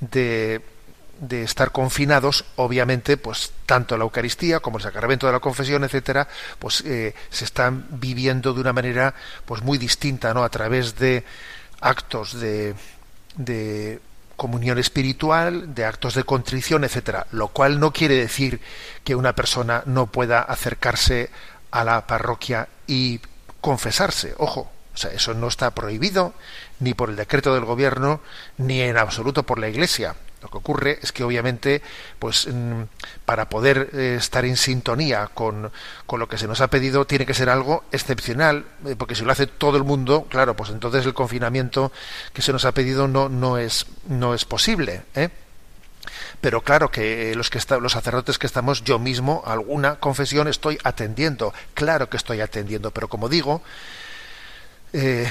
[0.00, 0.62] de
[1.20, 6.28] de estar confinados, obviamente, pues tanto la Eucaristía como el sacramento de la confesión, etcétera,
[6.58, 10.44] pues eh, se están viviendo de una manera pues muy distinta, ¿no?
[10.44, 11.24] A través de
[11.80, 12.74] actos de,
[13.36, 14.00] de
[14.36, 18.60] comunión espiritual, de actos de contrición, etcétera, lo cual no quiere decir
[19.04, 21.30] que una persona no pueda acercarse
[21.70, 23.20] a la parroquia y
[23.60, 24.70] confesarse, ojo,
[25.04, 26.32] eso no está prohibido
[26.80, 28.20] ni por el decreto del gobierno
[28.56, 30.14] ni en absoluto por la Iglesia.
[30.46, 31.82] Lo que ocurre es que obviamente,
[32.20, 32.82] pues mm,
[33.24, 35.72] para poder eh, estar en sintonía con,
[36.06, 39.24] con, lo que se nos ha pedido, tiene que ser algo excepcional, eh, porque si
[39.24, 41.90] lo hace todo el mundo, claro, pues entonces el confinamiento
[42.32, 45.02] que se nos ha pedido no, no es, no es posible.
[45.16, 45.30] ¿eh?
[46.40, 50.78] Pero claro que los que está, los sacerdotes que estamos, yo mismo, alguna confesión estoy
[50.84, 53.62] atendiendo, claro que estoy atendiendo, pero como digo,
[54.92, 55.28] eh,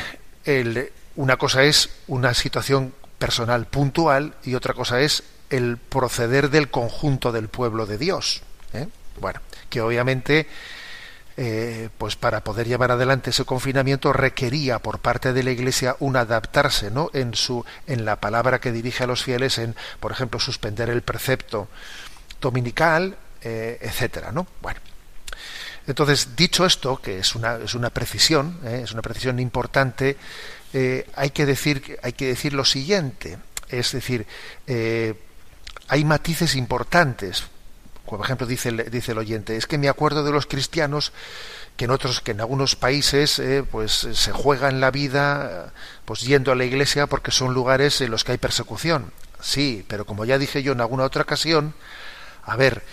[1.16, 2.94] una cosa es una situación
[3.26, 8.44] personal puntual y otra cosa es el proceder del conjunto del pueblo de Dios.
[8.72, 8.88] ¿eh?
[9.20, 10.46] Bueno, que obviamente
[11.36, 16.18] eh, pues para poder llevar adelante ese confinamiento requería por parte de la Iglesia un
[16.18, 17.10] adaptarse, ¿no?
[17.14, 21.02] En su en la palabra que dirige a los fieles, en por ejemplo suspender el
[21.02, 21.68] precepto
[22.40, 24.46] dominical, eh, etcétera, ¿no?
[24.62, 24.80] Bueno,
[25.88, 28.82] entonces dicho esto, que es una es una precisión, ¿eh?
[28.84, 30.18] es una precisión importante,
[31.16, 33.38] hay que decir hay que decir lo siguiente,
[33.70, 34.28] es decir,
[35.88, 37.46] hay matices importantes
[38.06, 41.12] por ejemplo dice el, dice el oyente, es que me acuerdo de los cristianos
[41.76, 45.74] que en otros, que en algunos países eh, pues se juegan la vida
[46.06, 49.12] pues yendo a la iglesia porque son lugares en los que hay persecución.
[49.42, 51.74] Sí, pero como ya dije yo en alguna otra ocasión,
[52.44, 52.84] a ver,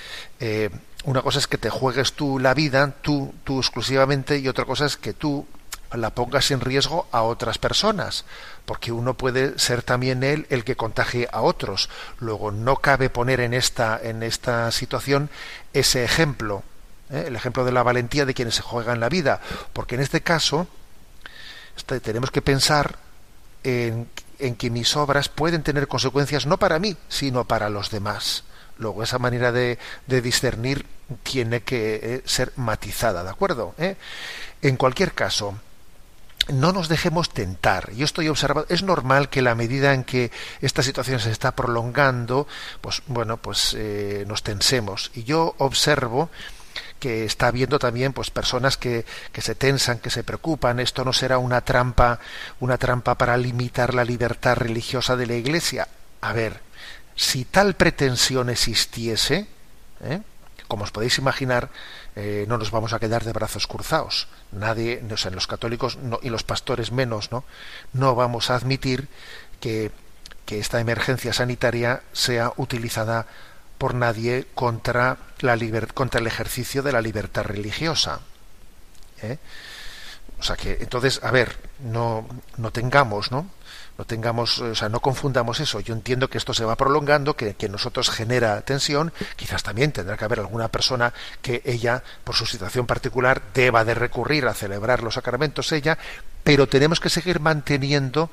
[0.40, 0.70] eh,
[1.04, 4.86] una cosa es que te juegues tú la vida, tú, tú exclusivamente, y otra cosa
[4.86, 5.46] es que tú
[5.92, 8.24] la pongas en riesgo a otras personas,
[8.64, 11.90] porque uno puede ser también él el que contagie a otros.
[12.18, 15.28] Luego no cabe poner en esta en esta situación
[15.72, 16.62] ese ejemplo,
[17.10, 17.24] ¿eh?
[17.26, 19.40] el ejemplo de la valentía de quienes se juegan la vida,
[19.72, 20.66] porque en este caso
[21.76, 22.96] este, tenemos que pensar
[23.64, 28.44] en, en que mis obras pueden tener consecuencias no para mí, sino para los demás.
[28.82, 30.84] Luego esa manera de, discernir
[31.22, 33.74] tiene que eh, ser matizada, ¿de acuerdo?
[33.78, 33.96] ¿Eh?
[34.60, 35.54] En cualquier caso,
[36.48, 37.92] no nos dejemos tentar.
[37.92, 42.46] Yo estoy observando, es normal que la medida en que esta situación se está prolongando,
[42.80, 45.10] pues bueno, pues eh, nos tensemos.
[45.14, 46.28] Y yo observo
[46.98, 50.80] que está habiendo también pues personas que, que se tensan, que se preocupan.
[50.80, 52.18] Esto no será una trampa,
[52.60, 55.88] una trampa para limitar la libertad religiosa de la Iglesia.
[56.20, 56.60] A ver,
[57.14, 59.46] si tal pretensión existiese,
[60.00, 60.20] ¿eh?
[60.68, 61.70] como os podéis imaginar,
[62.16, 64.28] eh, no nos vamos a quedar de brazos cruzados.
[64.52, 67.44] Nadie, o sea, los católicos y los pastores menos, ¿no?
[67.92, 69.08] No vamos a admitir
[69.60, 69.90] que,
[70.46, 73.26] que esta emergencia sanitaria sea utilizada
[73.78, 75.58] por nadie contra, la
[75.92, 78.20] contra el ejercicio de la libertad religiosa.
[79.22, 79.38] ¿eh?
[80.38, 83.50] O sea que, entonces, a ver, no, no tengamos, ¿no?
[83.98, 85.80] No tengamos, o sea, no confundamos eso.
[85.80, 90.16] Yo entiendo que esto se va prolongando, que, que nosotros genera tensión, quizás también tendrá
[90.16, 95.02] que haber alguna persona que ella, por su situación particular, deba de recurrir a celebrar
[95.02, 95.98] los sacramentos ella,
[96.42, 98.30] pero tenemos que seguir manteniendo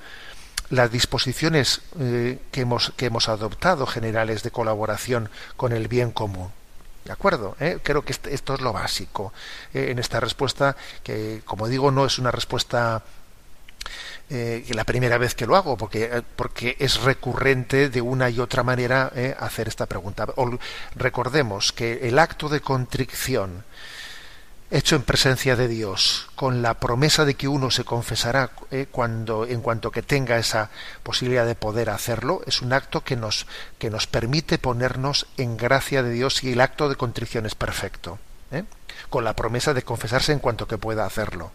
[0.69, 6.52] las disposiciones eh, que, hemos, que hemos adoptado generales de colaboración con el bien común.
[7.06, 7.56] ¿De acuerdo?
[7.60, 7.80] ¿Eh?
[7.82, 9.34] Creo que este, esto es lo básico
[9.74, 13.04] eh, en esta respuesta, que como digo, no es una respuesta
[14.30, 18.39] eh, la primera vez que lo hago, porque, eh, porque es recurrente de una y
[18.39, 20.28] otra manera eh, hacer esta pregunta.
[20.96, 23.63] recordemos que el acto de contrición
[24.72, 29.46] hecho en presencia de Dios, con la promesa de que uno se confesará eh, cuando,
[29.46, 30.70] en cuanto que tenga esa
[31.02, 33.48] posibilidad de poder hacerlo, es un acto que nos,
[33.80, 38.20] que nos permite ponernos en gracia de Dios y el acto de contrición es perfecto,
[39.10, 41.52] con la promesa de confesarse en cuanto que pueda hacerlo.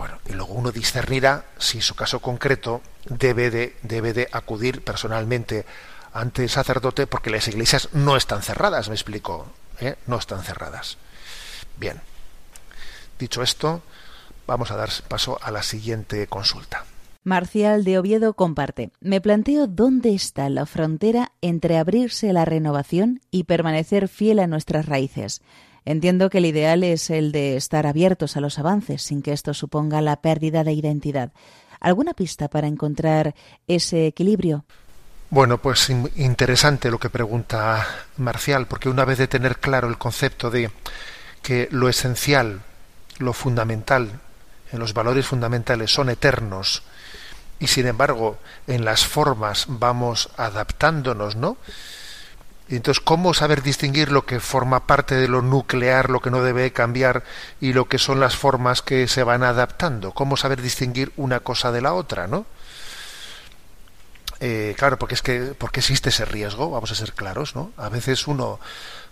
[0.00, 5.66] Bueno, y luego uno discernirá si su caso concreto debe de, debe de acudir personalmente
[6.14, 9.96] ante el sacerdote porque las iglesias no están cerradas, me explico, ¿eh?
[10.06, 10.96] no están cerradas.
[11.76, 12.00] Bien,
[13.18, 13.82] dicho esto,
[14.46, 16.86] vamos a dar paso a la siguiente consulta.
[17.22, 18.92] Marcial de Oviedo comparte.
[19.02, 24.46] Me planteo dónde está la frontera entre abrirse a la renovación y permanecer fiel a
[24.46, 25.42] nuestras raíces.
[25.84, 29.54] Entiendo que el ideal es el de estar abiertos a los avances sin que esto
[29.54, 31.32] suponga la pérdida de identidad.
[31.80, 33.34] ¿Alguna pista para encontrar
[33.66, 34.64] ese equilibrio?
[35.30, 40.50] Bueno, pues interesante lo que pregunta Marcial, porque una vez de tener claro el concepto
[40.50, 40.70] de
[41.42, 42.62] que lo esencial,
[43.18, 44.20] lo fundamental,
[44.72, 46.82] en los valores fundamentales son eternos
[47.58, 51.56] y sin embargo en las formas vamos adaptándonos, ¿no?
[52.76, 56.72] Entonces, ¿cómo saber distinguir lo que forma parte de lo nuclear, lo que no debe
[56.72, 57.24] cambiar,
[57.60, 60.12] y lo que son las formas que se van adaptando?
[60.12, 62.46] ¿Cómo saber distinguir una cosa de la otra, no?
[64.38, 67.72] Eh, claro, porque es que, porque existe ese riesgo, vamos a ser claros, ¿no?
[67.76, 68.60] A veces uno,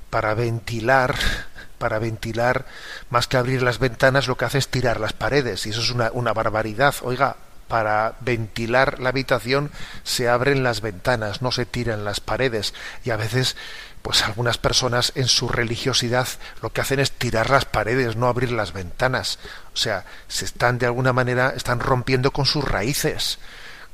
[0.09, 1.17] para ventilar,
[1.79, 2.65] para ventilar,
[3.11, 5.91] más que abrir las ventanas, lo que hace es tirar las paredes, y eso es
[5.91, 6.95] una, una barbaridad.
[7.03, 7.37] Oiga,
[7.69, 9.71] para ventilar la habitación
[10.03, 13.57] se abren las ventanas, no se tiran las paredes y a veces
[14.03, 16.29] pues algunas personas en su religiosidad
[16.63, 19.39] lo que hacen es tirar las paredes, no abrir las ventanas.
[19.75, 23.39] O sea, se están de alguna manera están rompiendo con sus raíces,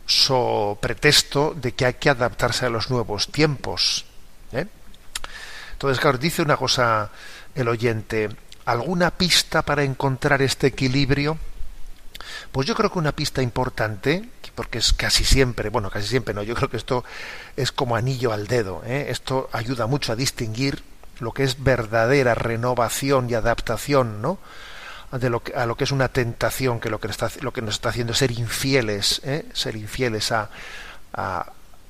[0.07, 4.05] so pretexto de que hay que adaptarse a los nuevos tiempos.
[4.53, 4.66] ¿eh?
[5.72, 7.11] Entonces, claro, dice una cosa
[7.55, 8.29] el oyente,
[8.66, 11.39] ¿alguna pista para encontrar este equilibrio?
[12.55, 16.45] Pues yo creo que una pista importante, porque es casi siempre, bueno, casi siempre no,
[16.45, 17.03] yo creo que esto
[17.57, 19.07] es como anillo al dedo, ¿eh?
[19.09, 20.85] esto ayuda mucho a distinguir
[21.19, 24.39] lo que es verdadera renovación y adaptación, ¿no?
[25.11, 27.09] De lo que, a lo que es una tentación, que lo que,
[27.41, 29.47] lo que nos está haciendo es ser infieles, ¿eh?
[29.53, 30.49] ser infieles a,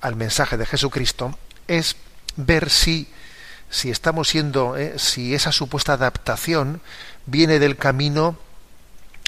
[0.00, 1.38] al mensaje de Jesucristo,
[1.68, 1.94] es
[2.36, 3.06] ver si,
[3.68, 4.94] si estamos siendo, ¿eh?
[4.96, 6.80] si esa supuesta adaptación
[7.26, 8.38] viene del camino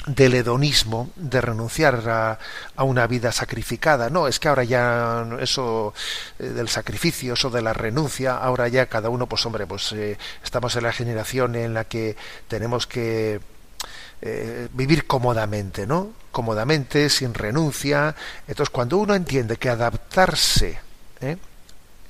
[0.05, 4.09] del hedonismo, de renunciar a, una vida sacrificada.
[4.09, 5.93] No, es que ahora ya eso
[6.39, 10.17] eh, del sacrificio, eso de la renuncia, ahora ya cada uno, pues hombre, pues eh,
[10.43, 12.15] estamos en la generación en la que
[12.47, 13.41] tenemos que
[14.21, 16.11] eh, vivir cómodamente, ¿no?
[16.31, 18.15] Cómodamente, sin renuncia.
[18.47, 20.79] Entonces, cuando uno entiende que adaptarse,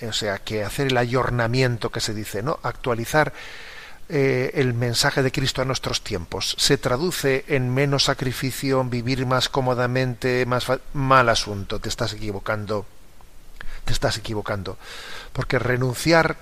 [0.08, 2.60] o sea, que hacer el ayornamiento que se dice, ¿no?
[2.62, 3.34] Actualizar
[4.10, 6.56] eh, el mensaje de Cristo a nuestros tiempos.
[6.58, 11.80] Se traduce en menos sacrificio, en vivir más cómodamente, más mal asunto.
[11.80, 12.86] Te estás equivocando.
[13.84, 14.78] Te estás equivocando.
[15.34, 16.38] Porque renunciar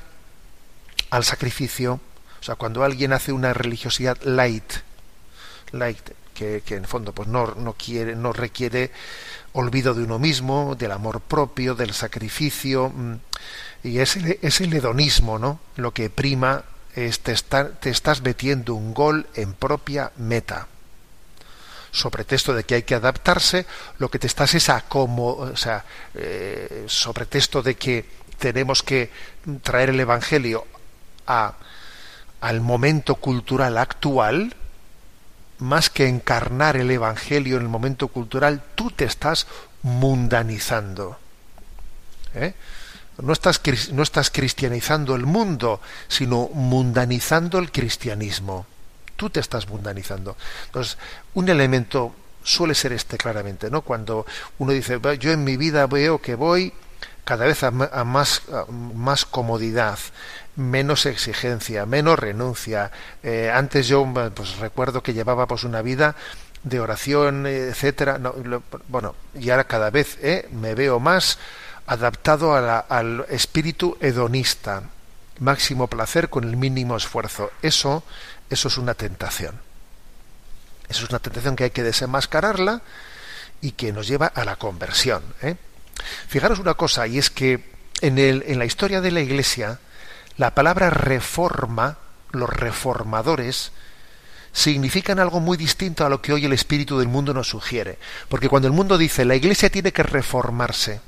[1.09, 1.99] al sacrificio,
[2.39, 4.71] o sea, cuando alguien hace una religiosidad light,
[5.71, 8.91] light, que, en el fondo pues no, no quiere, no requiere
[9.53, 13.15] olvido de uno mismo, del amor propio, del sacrificio, mm,
[13.83, 15.59] y es el, es el hedonismo, ¿no?
[15.77, 16.63] Lo que prima
[16.95, 20.67] te, estás metiendo un gol en propia meta.
[21.91, 23.65] Sobre texto de que hay que adaptarse,
[23.99, 28.05] lo que te estás es a o sea, eh, sobre texto de que
[28.37, 29.11] tenemos que
[29.61, 30.65] traer el Evangelio
[31.27, 31.55] a,
[32.41, 34.55] al momento cultural actual,
[35.59, 39.47] más que encarnar el Evangelio en el momento cultural, tú te estás
[39.83, 41.17] mundanizando.
[42.33, 42.53] ¿Eh?
[43.21, 43.61] No estás,
[43.91, 48.65] no estás cristianizando el mundo, sino mundanizando el cristianismo.
[49.15, 50.35] Tú te estás mundanizando.
[50.65, 50.97] Entonces,
[51.33, 52.13] un elemento
[52.43, 53.81] suele ser este claramente, ¿no?
[53.81, 54.25] Cuando
[54.59, 56.73] uno dice, yo en mi vida veo que voy
[57.23, 59.97] cada vez a, más, más comodidad,
[60.55, 62.91] menos exigencia, menos renuncia.
[63.23, 66.15] Eh, antes yo pues recuerdo que llevaba pues una vida
[66.63, 68.19] de oración, etcétera.
[68.19, 68.35] No,
[68.89, 71.39] bueno, y ahora cada vez eh, me veo más
[71.87, 74.83] adaptado al espíritu hedonista,
[75.39, 77.51] máximo placer con el mínimo esfuerzo.
[77.61, 78.03] Eso,
[78.49, 79.59] eso es una tentación.
[80.87, 82.81] Eso es una tentación que hay que desenmascararla
[83.61, 85.23] y que nos lleva a la conversión.
[85.41, 85.55] ¿eh?
[86.27, 89.79] Fijaros una cosa, y es que en, el, en la historia de la Iglesia,
[90.37, 91.97] la palabra reforma,
[92.31, 93.71] los reformadores,
[94.51, 97.97] significan algo muy distinto a lo que hoy el espíritu del mundo nos sugiere.
[98.29, 101.01] Porque cuando el mundo dice la Iglesia tiene que reformarse,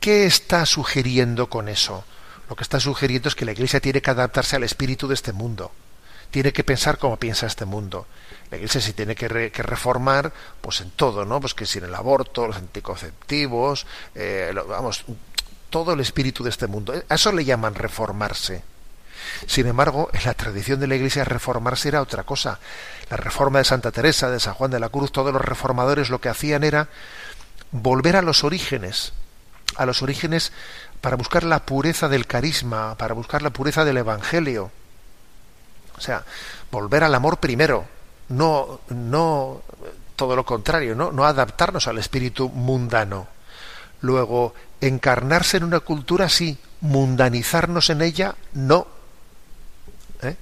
[0.00, 2.04] ¿Qué está sugiriendo con eso?
[2.48, 5.32] Lo que está sugiriendo es que la Iglesia tiene que adaptarse al espíritu de este
[5.32, 5.72] mundo.
[6.30, 8.06] Tiene que pensar como piensa este mundo.
[8.50, 11.40] La Iglesia se tiene que, reformar, pues en todo, ¿no?
[11.40, 15.04] Pues que sin el aborto, los anticonceptivos, eh, vamos,
[15.70, 16.94] todo el espíritu de este mundo.
[17.08, 18.62] A eso le llaman reformarse.
[19.46, 22.58] Sin embargo, en la tradición de la Iglesia reformarse era otra cosa.
[23.10, 26.20] La reforma de Santa Teresa, de San Juan de la Cruz, todos los reformadores lo
[26.20, 26.88] que hacían era
[27.70, 29.12] volver a los orígenes,
[29.78, 30.52] a los orígenes
[31.00, 34.70] para buscar la pureza del carisma, para buscar la pureza del Evangelio.
[35.96, 36.24] O sea,
[36.70, 37.86] volver al amor primero,
[38.28, 39.62] no, no
[40.16, 41.12] todo lo contrario, ¿no?
[41.12, 43.28] no adaptarnos al espíritu mundano.
[44.00, 48.86] Luego, encarnarse en una cultura sí, mundanizarnos en ella no.
[50.22, 50.36] ¿Eh?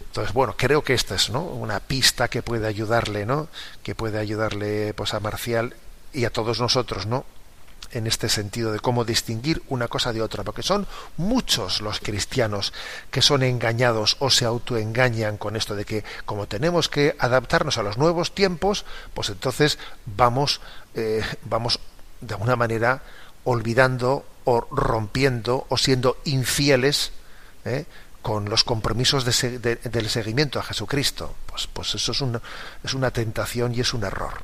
[0.00, 1.42] Entonces, bueno, creo que esta es ¿no?
[1.42, 3.48] una pista que puede ayudarle, ¿no?
[3.82, 5.74] Que puede ayudarle pues, a Marcial
[6.12, 7.24] y a todos nosotros, ¿no?
[7.92, 12.72] En este sentido de cómo distinguir una cosa de otra, porque son muchos los cristianos
[13.10, 17.82] que son engañados o se autoengañan con esto de que como tenemos que adaptarnos a
[17.82, 18.84] los nuevos tiempos,
[19.14, 20.60] pues entonces vamos,
[20.94, 21.80] eh, vamos
[22.20, 23.02] de alguna manera
[23.44, 27.12] olvidando o rompiendo o siendo infieles
[27.64, 27.84] eh,
[28.22, 31.34] con los compromisos del seguimiento a Jesucristo.
[31.46, 32.22] Pues, pues eso es
[32.82, 34.42] es una tentación y es un error.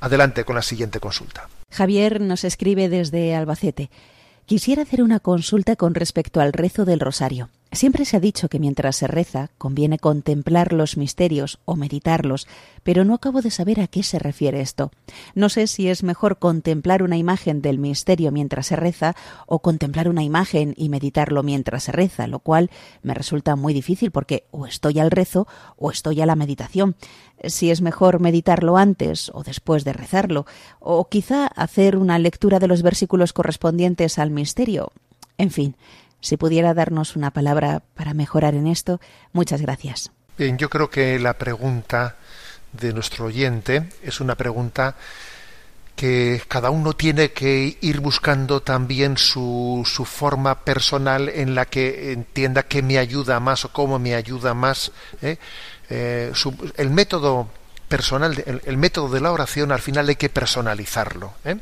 [0.00, 1.48] Adelante con la siguiente consulta.
[1.72, 3.90] Javier nos escribe desde Albacete.
[4.44, 7.48] Quisiera hacer una consulta con respecto al rezo del rosario.
[7.74, 12.46] Siempre se ha dicho que mientras se reza conviene contemplar los misterios o meditarlos,
[12.82, 14.92] pero no acabo de saber a qué se refiere esto.
[15.34, 19.16] No sé si es mejor contemplar una imagen del misterio mientras se reza
[19.46, 22.70] o contemplar una imagen y meditarlo mientras se reza, lo cual
[23.02, 25.48] me resulta muy difícil porque o estoy al rezo
[25.78, 26.94] o estoy a la meditación.
[27.42, 30.44] Si es mejor meditarlo antes o después de rezarlo,
[30.78, 34.92] o quizá hacer una lectura de los versículos correspondientes al misterio.
[35.38, 35.74] En fin,
[36.22, 39.00] si pudiera darnos una palabra para mejorar en esto,
[39.32, 40.10] muchas gracias.
[40.38, 42.16] Bien, yo creo que la pregunta
[42.72, 44.96] de nuestro oyente es una pregunta
[45.94, 52.12] que cada uno tiene que ir buscando también su, su forma personal en la que
[52.12, 54.90] entienda qué me ayuda más o cómo me ayuda más.
[55.20, 55.36] ¿eh?
[55.90, 56.32] Eh,
[56.76, 57.50] el método
[57.88, 61.34] personal, el, método de la oración al final hay que personalizarlo.
[61.44, 61.56] ¿eh?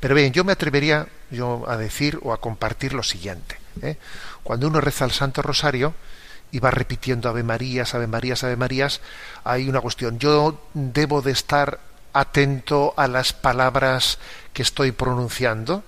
[0.00, 3.58] Pero bien, yo me atrevería yo a decir o a compartir lo siguiente.
[4.42, 5.94] Cuando uno reza el Santo Rosario,
[6.50, 9.00] y va repitiendo Ave Marías, Ave Marías, Ave Marías,
[9.44, 10.18] hay una cuestión.
[10.18, 11.80] Yo debo de estar
[12.12, 14.18] atento a las palabras
[14.52, 15.84] que estoy pronunciando,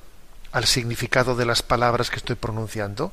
[0.52, 3.12] al significado de las palabras que estoy pronunciando,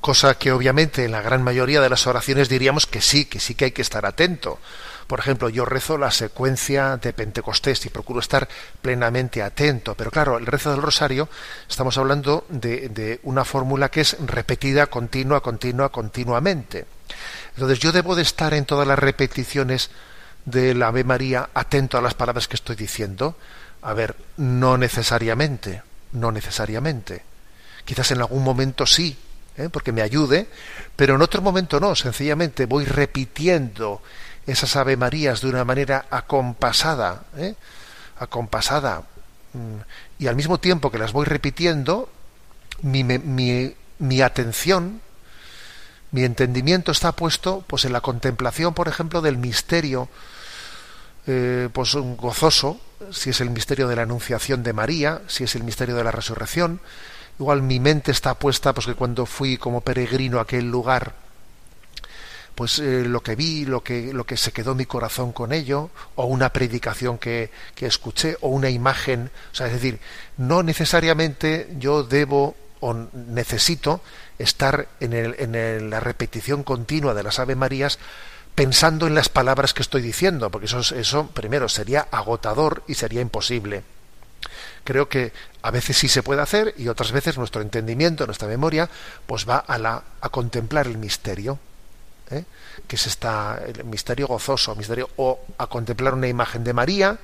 [0.00, 3.54] cosa que obviamente en la gran mayoría de las oraciones diríamos que sí, que sí
[3.54, 4.58] que hay que estar atento.
[5.10, 8.48] Por ejemplo, yo rezo la secuencia de Pentecostés y procuro estar
[8.80, 11.28] plenamente atento, pero claro, el rezo del rosario
[11.68, 16.86] estamos hablando de, una fórmula que es repetida continua, continua, continuamente.
[17.56, 19.90] Entonces yo debo de estar en todas las repeticiones
[20.44, 23.34] de la Ave María atento a las palabras que estoy diciendo?
[23.82, 25.82] A ver, no necesariamente,
[26.12, 27.24] no necesariamente.
[27.84, 29.18] Quizás en algún momento sí,
[29.56, 29.70] ¿eh?
[29.70, 30.46] porque me ayude,
[30.94, 34.02] pero en otro momento no, sencillamente voy repitiendo
[34.50, 37.54] esas Ave Marías de una manera acompasada, ¿eh?
[38.18, 39.02] acompasada,
[39.52, 39.80] mm,
[40.18, 42.08] y al mismo tiempo que las voy repitiendo,
[42.82, 45.00] mi, atención,
[46.10, 50.08] mi entendimiento está puesto pues en la contemplación, por ejemplo, del misterio
[51.26, 52.80] eh, pues un gozoso,
[53.12, 56.10] si es el misterio de la anunciación de María, si es el misterio de la
[56.10, 56.80] resurrección.
[57.38, 61.14] Igual mi mente está puesta, pues que cuando fui como peregrino a aquel lugar,
[62.60, 65.88] pues eh, lo que vi, lo que, lo que se quedó mi corazón con ello,
[66.14, 69.30] o una predicación que, que escuché, o una imagen.
[69.50, 69.98] O sea, es decir,
[70.36, 74.02] no necesariamente yo debo o necesito
[74.38, 77.98] estar en, el, en la repetición continua de las Ave Marías
[78.54, 83.22] pensando en las palabras que estoy diciendo, porque eso, eso primero sería agotador y sería
[83.22, 83.84] imposible.
[84.84, 85.32] Creo que
[85.62, 88.90] a veces sí se puede hacer y otras veces nuestro entendimiento, nuestra memoria,
[89.26, 91.58] pues va a, la, a contemplar el misterio,
[92.30, 92.44] ¿eh?
[92.86, 97.18] que es esta, el misterio gozoso, misterio, o a contemplar una imagen de María,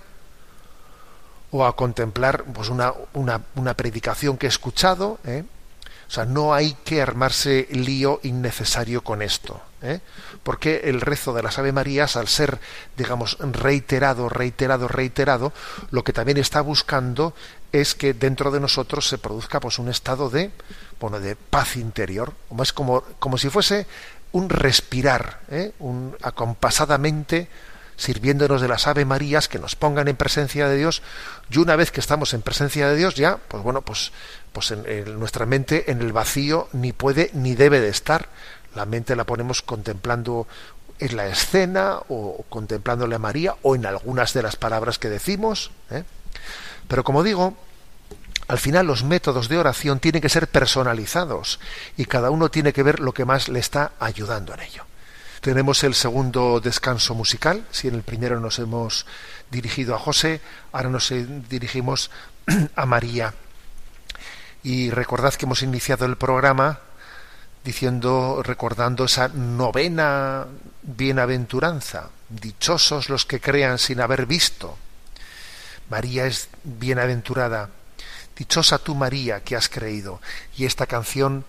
[1.51, 5.45] o a contemplar pues una, una, una predicación que he escuchado, ¿eh?
[6.09, 9.61] O sea, no hay que armarse lío innecesario con esto.
[9.83, 10.01] ¿eh?
[10.43, 12.61] Porque el rezo de las Ave Marías, al ser,
[12.97, 15.53] digamos, reiterado, reiterado, reiterado,
[15.91, 17.35] lo que también está buscando
[17.73, 20.53] es que dentro de nosotros se produzca pues un estado de,
[21.01, 22.33] bueno, de paz interior.
[22.63, 23.87] Es como, como si fuese
[24.37, 25.73] un respirar, ¿eh?
[25.79, 27.49] un acompasadamente
[27.97, 31.01] sirviéndonos de las Ave Marías que nos pongan en presencia de Dios
[31.51, 34.13] y una vez que estamos en presencia de Dios ya, pues bueno, pues,
[34.53, 38.29] pues en, nuestra mente en el vacío ni puede ni debe de estar.
[38.75, 40.47] La mente la ponemos contemplando
[40.99, 45.71] en la escena o, contemplándole a María o en algunas de las palabras que decimos.
[45.91, 46.05] ¿eh?
[46.89, 47.57] Pero como digo,
[48.49, 51.59] al final los métodos de oración tienen que ser personalizados
[51.97, 54.85] y cada uno tiene que ver lo que más le está ayudando en ello.
[55.41, 57.65] Tenemos el segundo descanso musical.
[57.71, 59.07] Si en el primero nos hemos
[59.51, 60.41] dirigido a José,
[60.73, 61.13] ahora nos
[61.49, 62.11] dirigimos
[62.77, 63.35] a María.
[64.63, 66.81] Y recordad que hemos iniciado el programa
[67.65, 70.47] diciendo, recordando esa novena
[70.83, 72.11] bienaventuranza.
[72.29, 74.77] Dichosos los que crean sin haber visto.
[75.91, 77.71] María es bienaventurada.
[78.37, 80.21] Dichosa tú, María, que has creído.
[80.57, 81.45] Y esta canción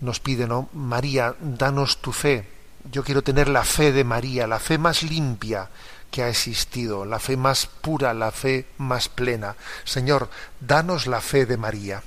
[0.00, 0.68] nos pide, ¿no?
[0.72, 2.46] María, danos tu fe
[2.90, 5.68] yo quiero tener la fe de María, la fe más limpia
[6.10, 9.56] que ha existido, la fe más pura, la fe más plena.
[9.84, 10.28] Señor,
[10.60, 12.02] danos la fe de María.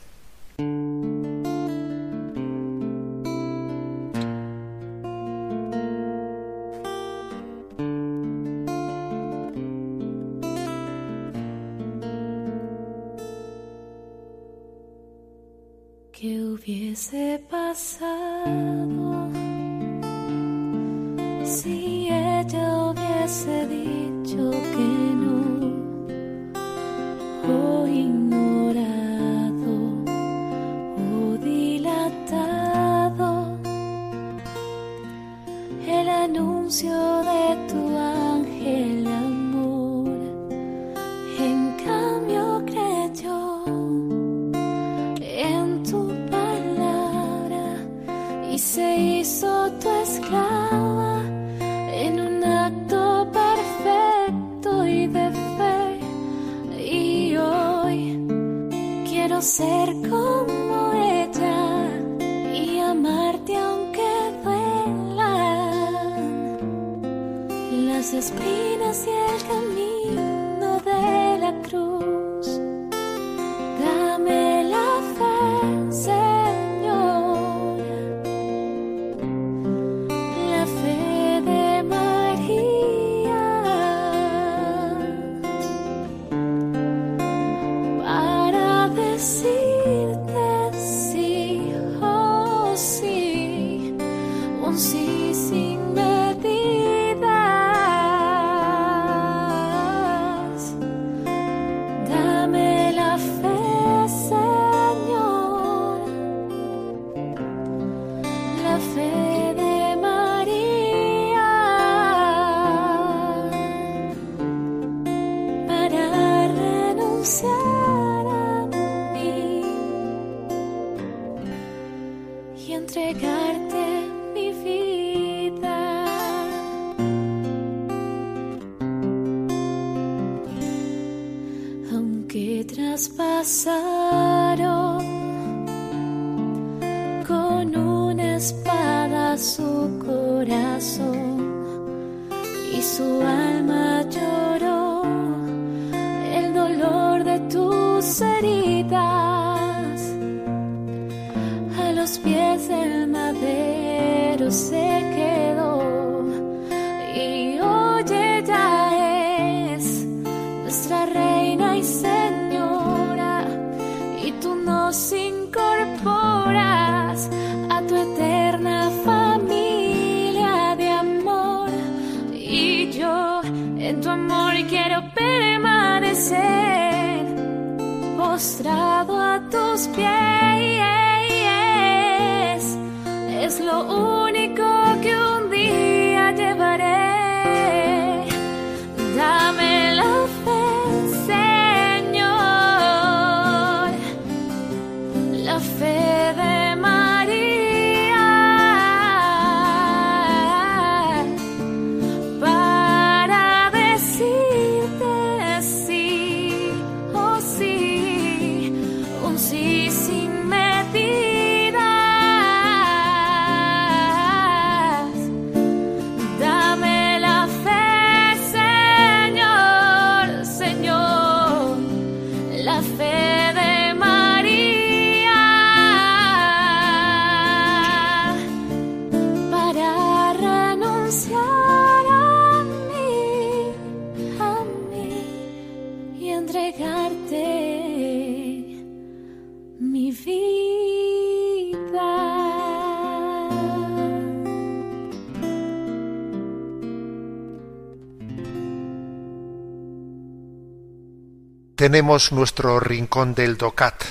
[251.86, 254.06] Tenemos nuestro rincón del DOCAT.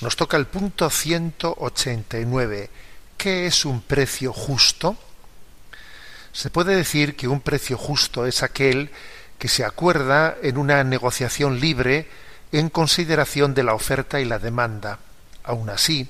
[0.00, 2.70] Nos toca el punto 189.
[3.18, 4.96] ¿Qué es un precio justo?
[6.32, 8.90] Se puede decir que un precio justo es aquel
[9.38, 12.08] que se acuerda en una negociación libre
[12.52, 14.98] en consideración de la oferta y la demanda.
[15.44, 16.08] Aun así,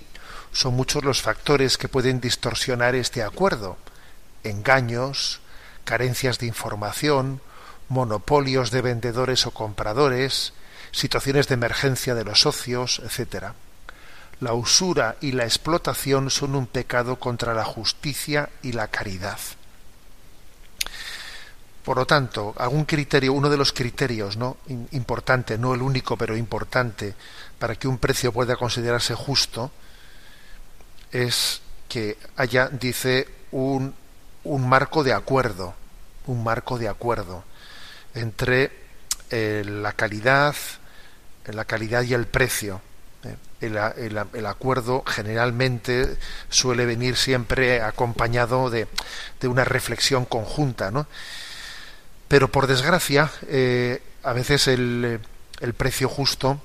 [0.53, 3.79] son muchos los factores que pueden distorsionar este acuerdo.
[4.45, 5.41] Engaños,
[5.83, 7.41] carencias de información,
[7.89, 10.53] monopolios de vendedores o compradores,
[10.93, 13.47] situaciones de emergencia de los socios, etc.
[14.41, 19.39] La usura y la explotación son un pecado contra la justicia y la caridad.
[21.85, 24.59] Por lo tanto, algún criterio, uno de los criterios ¿no?
[24.93, 27.15] importante, no el único, pero importante,
[27.59, 29.71] para que un precio pueda considerarse justo,
[31.11, 33.95] es que haya, dice, un,
[34.45, 35.75] un marco de acuerdo,
[36.27, 37.45] un marco de acuerdo
[38.15, 38.71] entre
[39.31, 40.55] eh, la calidad,
[41.47, 42.81] la calidad y el precio.
[43.25, 43.77] Eh, El,
[44.33, 46.17] el- acuerdo generalmente
[46.49, 48.89] suele venir siempre acompañado de,
[49.41, 51.07] de una reflexión conjunta, ¿no?
[52.29, 55.21] Pero por desgracia, eh, a veces el,
[55.61, 56.61] el precio justo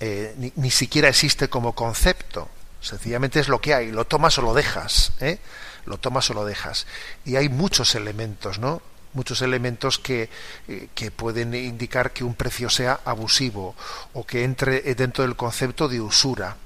[0.00, 2.48] eh, ni, ni siquiera existe como concepto.
[2.80, 5.38] Sencillamente es lo que hay, lo tomas o lo dejas, ¿eh?
[5.86, 6.86] lo tomas o lo dejas.
[7.24, 8.82] Y hay muchos elementos, ¿no?
[9.16, 10.28] Muchos elementos que,
[10.68, 13.74] eh, que pueden indicar que un precio sea abusivo
[14.12, 16.56] o que entre dentro del concepto de usura.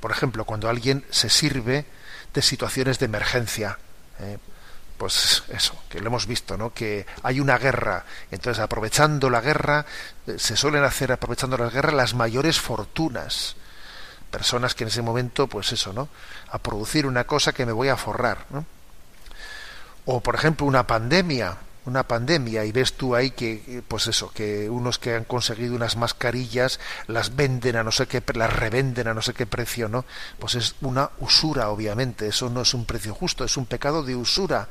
[0.00, 1.86] Por ejemplo, cuando alguien se sirve
[2.34, 3.78] de situaciones de emergencia,
[4.18, 4.38] ¿eh?
[5.00, 6.74] pues eso, que lo hemos visto, ¿no?
[6.74, 9.86] Que hay una guerra, entonces aprovechando la guerra,
[10.26, 13.56] eh, se suelen hacer, aprovechando la guerra, las mayores fortunas.
[14.30, 16.10] Personas que en ese momento, pues eso, ¿no?
[16.50, 18.66] A producir una cosa que me voy a forrar, ¿no?
[20.12, 24.68] O, por ejemplo, una pandemia, una pandemia y ves tú ahí que pues eso que
[24.68, 29.14] unos que han conseguido unas mascarillas las venden a no sé qué las revenden a
[29.14, 30.04] no sé qué precio no
[30.40, 34.16] pues es una usura obviamente eso no es un precio justo es un pecado de
[34.16, 34.68] usura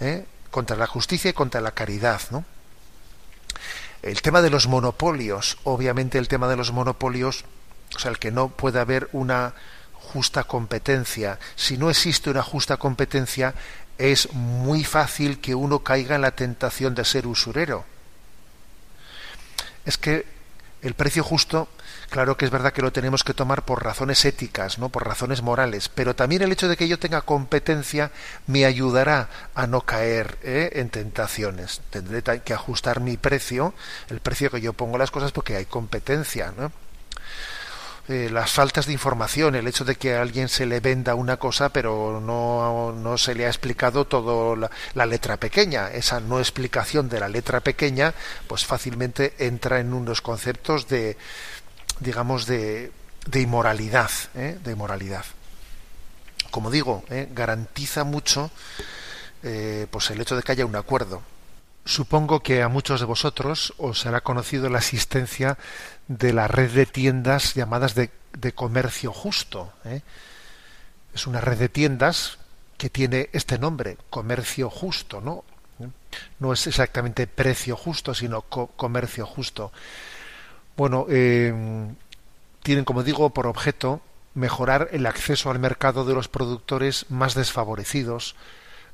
[0.00, 0.24] ¿eh?
[0.50, 2.44] contra la justicia y contra la caridad no
[4.00, 7.44] el tema de los monopolios obviamente el tema de los monopolios
[7.94, 9.54] o sea el que no puede haber una
[10.02, 11.38] justa competencia.
[11.56, 13.54] Si no existe una justa competencia
[13.98, 17.84] es muy fácil que uno caiga en la tentación de ser usurero.
[19.84, 20.26] Es que
[20.82, 21.68] el precio justo,
[22.10, 25.40] claro que es verdad que lo tenemos que tomar por razones éticas, no por razones
[25.40, 28.10] morales, pero también el hecho de que yo tenga competencia
[28.48, 30.70] me ayudará a no caer ¿eh?
[30.74, 31.82] en tentaciones.
[31.90, 33.74] Tendré que ajustar mi precio,
[34.08, 36.52] el precio que yo pongo las cosas porque hay competencia.
[38.08, 41.36] Eh, las faltas de información, el hecho de que a alguien se le venda una
[41.36, 45.88] cosa pero no, no se le ha explicado todo la, letra pequeña.
[45.88, 48.12] Esa no explicación de la letra pequeña,
[48.48, 51.16] pues fácilmente entra en unos conceptos de,
[52.00, 52.90] digamos, de,
[53.26, 54.58] de inmoralidad, ¿eh?
[54.62, 55.24] de inmoralidad.
[56.50, 57.28] Como digo, ¿eh?
[57.32, 58.50] garantiza mucho
[59.90, 61.22] pues el hecho de que haya un acuerdo.
[61.84, 65.58] Supongo que a muchos de vosotros os será conocido la existencia
[66.06, 68.10] de la red de tiendas llamadas de,
[68.54, 69.72] comercio justo.
[69.84, 70.02] ¿eh?
[71.12, 72.38] Es una red de tiendas
[72.78, 75.44] que tiene este nombre, comercio justo, ¿no?
[76.38, 79.72] No es exactamente precio justo, sino comercio justo.
[80.76, 81.52] Bueno, eh,
[82.62, 84.00] tienen, como digo, por objeto
[84.34, 88.34] mejorar el acceso al mercado de los productores más desfavorecidos,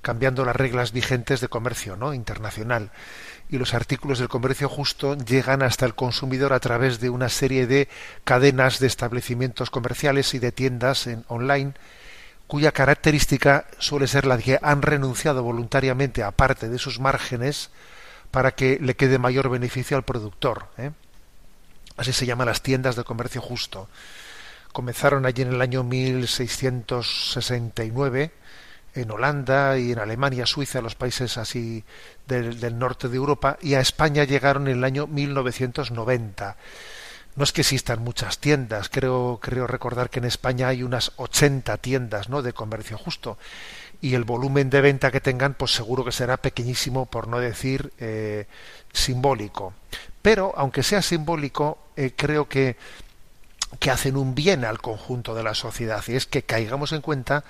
[0.02, 2.14] cambiando las reglas vigentes de comercio ¿no?
[2.14, 2.90] internacional.
[3.50, 7.66] Y los artículos del comercio justo llegan hasta el consumidor a través de una serie
[7.66, 7.88] de
[8.24, 11.74] cadenas de establecimientos comerciales y de tiendas en online
[12.48, 17.68] cuya característica suele ser la de que han renunciado voluntariamente a parte de sus márgenes
[18.30, 20.68] para que le quede mayor beneficio al productor.
[20.78, 20.92] ¿eh?
[21.98, 23.90] Así se llaman las tiendas de comercio justo.
[24.72, 28.32] Comenzaron allí en el año 1669
[28.94, 31.84] en Holanda y en Alemania, Suiza, los países así
[32.26, 36.56] del, norte de Europa, y a España llegaron en el año 1990.
[37.36, 41.76] No es que existan muchas tiendas, creo, creo recordar que en España hay unas 80
[41.78, 42.42] tiendas ¿no?
[42.42, 43.38] de comercio justo,
[44.00, 47.92] y el volumen de venta que tengan, pues seguro que será pequeñísimo, por no decir
[47.98, 48.46] eh,
[48.92, 49.74] simbólico.
[50.22, 52.76] Pero, aunque sea simbólico, eh, creo que,
[53.78, 57.44] que hacen un bien al conjunto de la sociedad, y es que caigamos en cuenta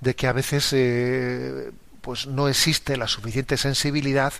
[0.00, 4.32] de que a veces eh, pues no existe la suficiente sensibilidad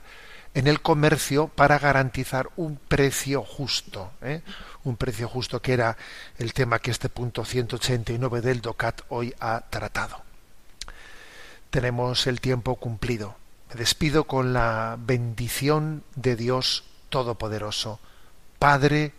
[0.54, 4.42] en el comercio para garantizar un precio justo, ¿eh?
[4.84, 5.96] un precio justo que era
[6.38, 10.22] el tema que este punto 189 del DOCAT hoy ha tratado.
[11.70, 13.36] Tenemos el tiempo cumplido.
[13.68, 18.00] Me despido con la bendición de Dios Todopoderoso,
[18.58, 19.12] Padre,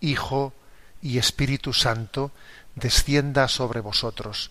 [0.00, 0.52] Hijo
[1.00, 2.30] y Espíritu Santo,
[2.74, 4.50] descienda sobre vosotros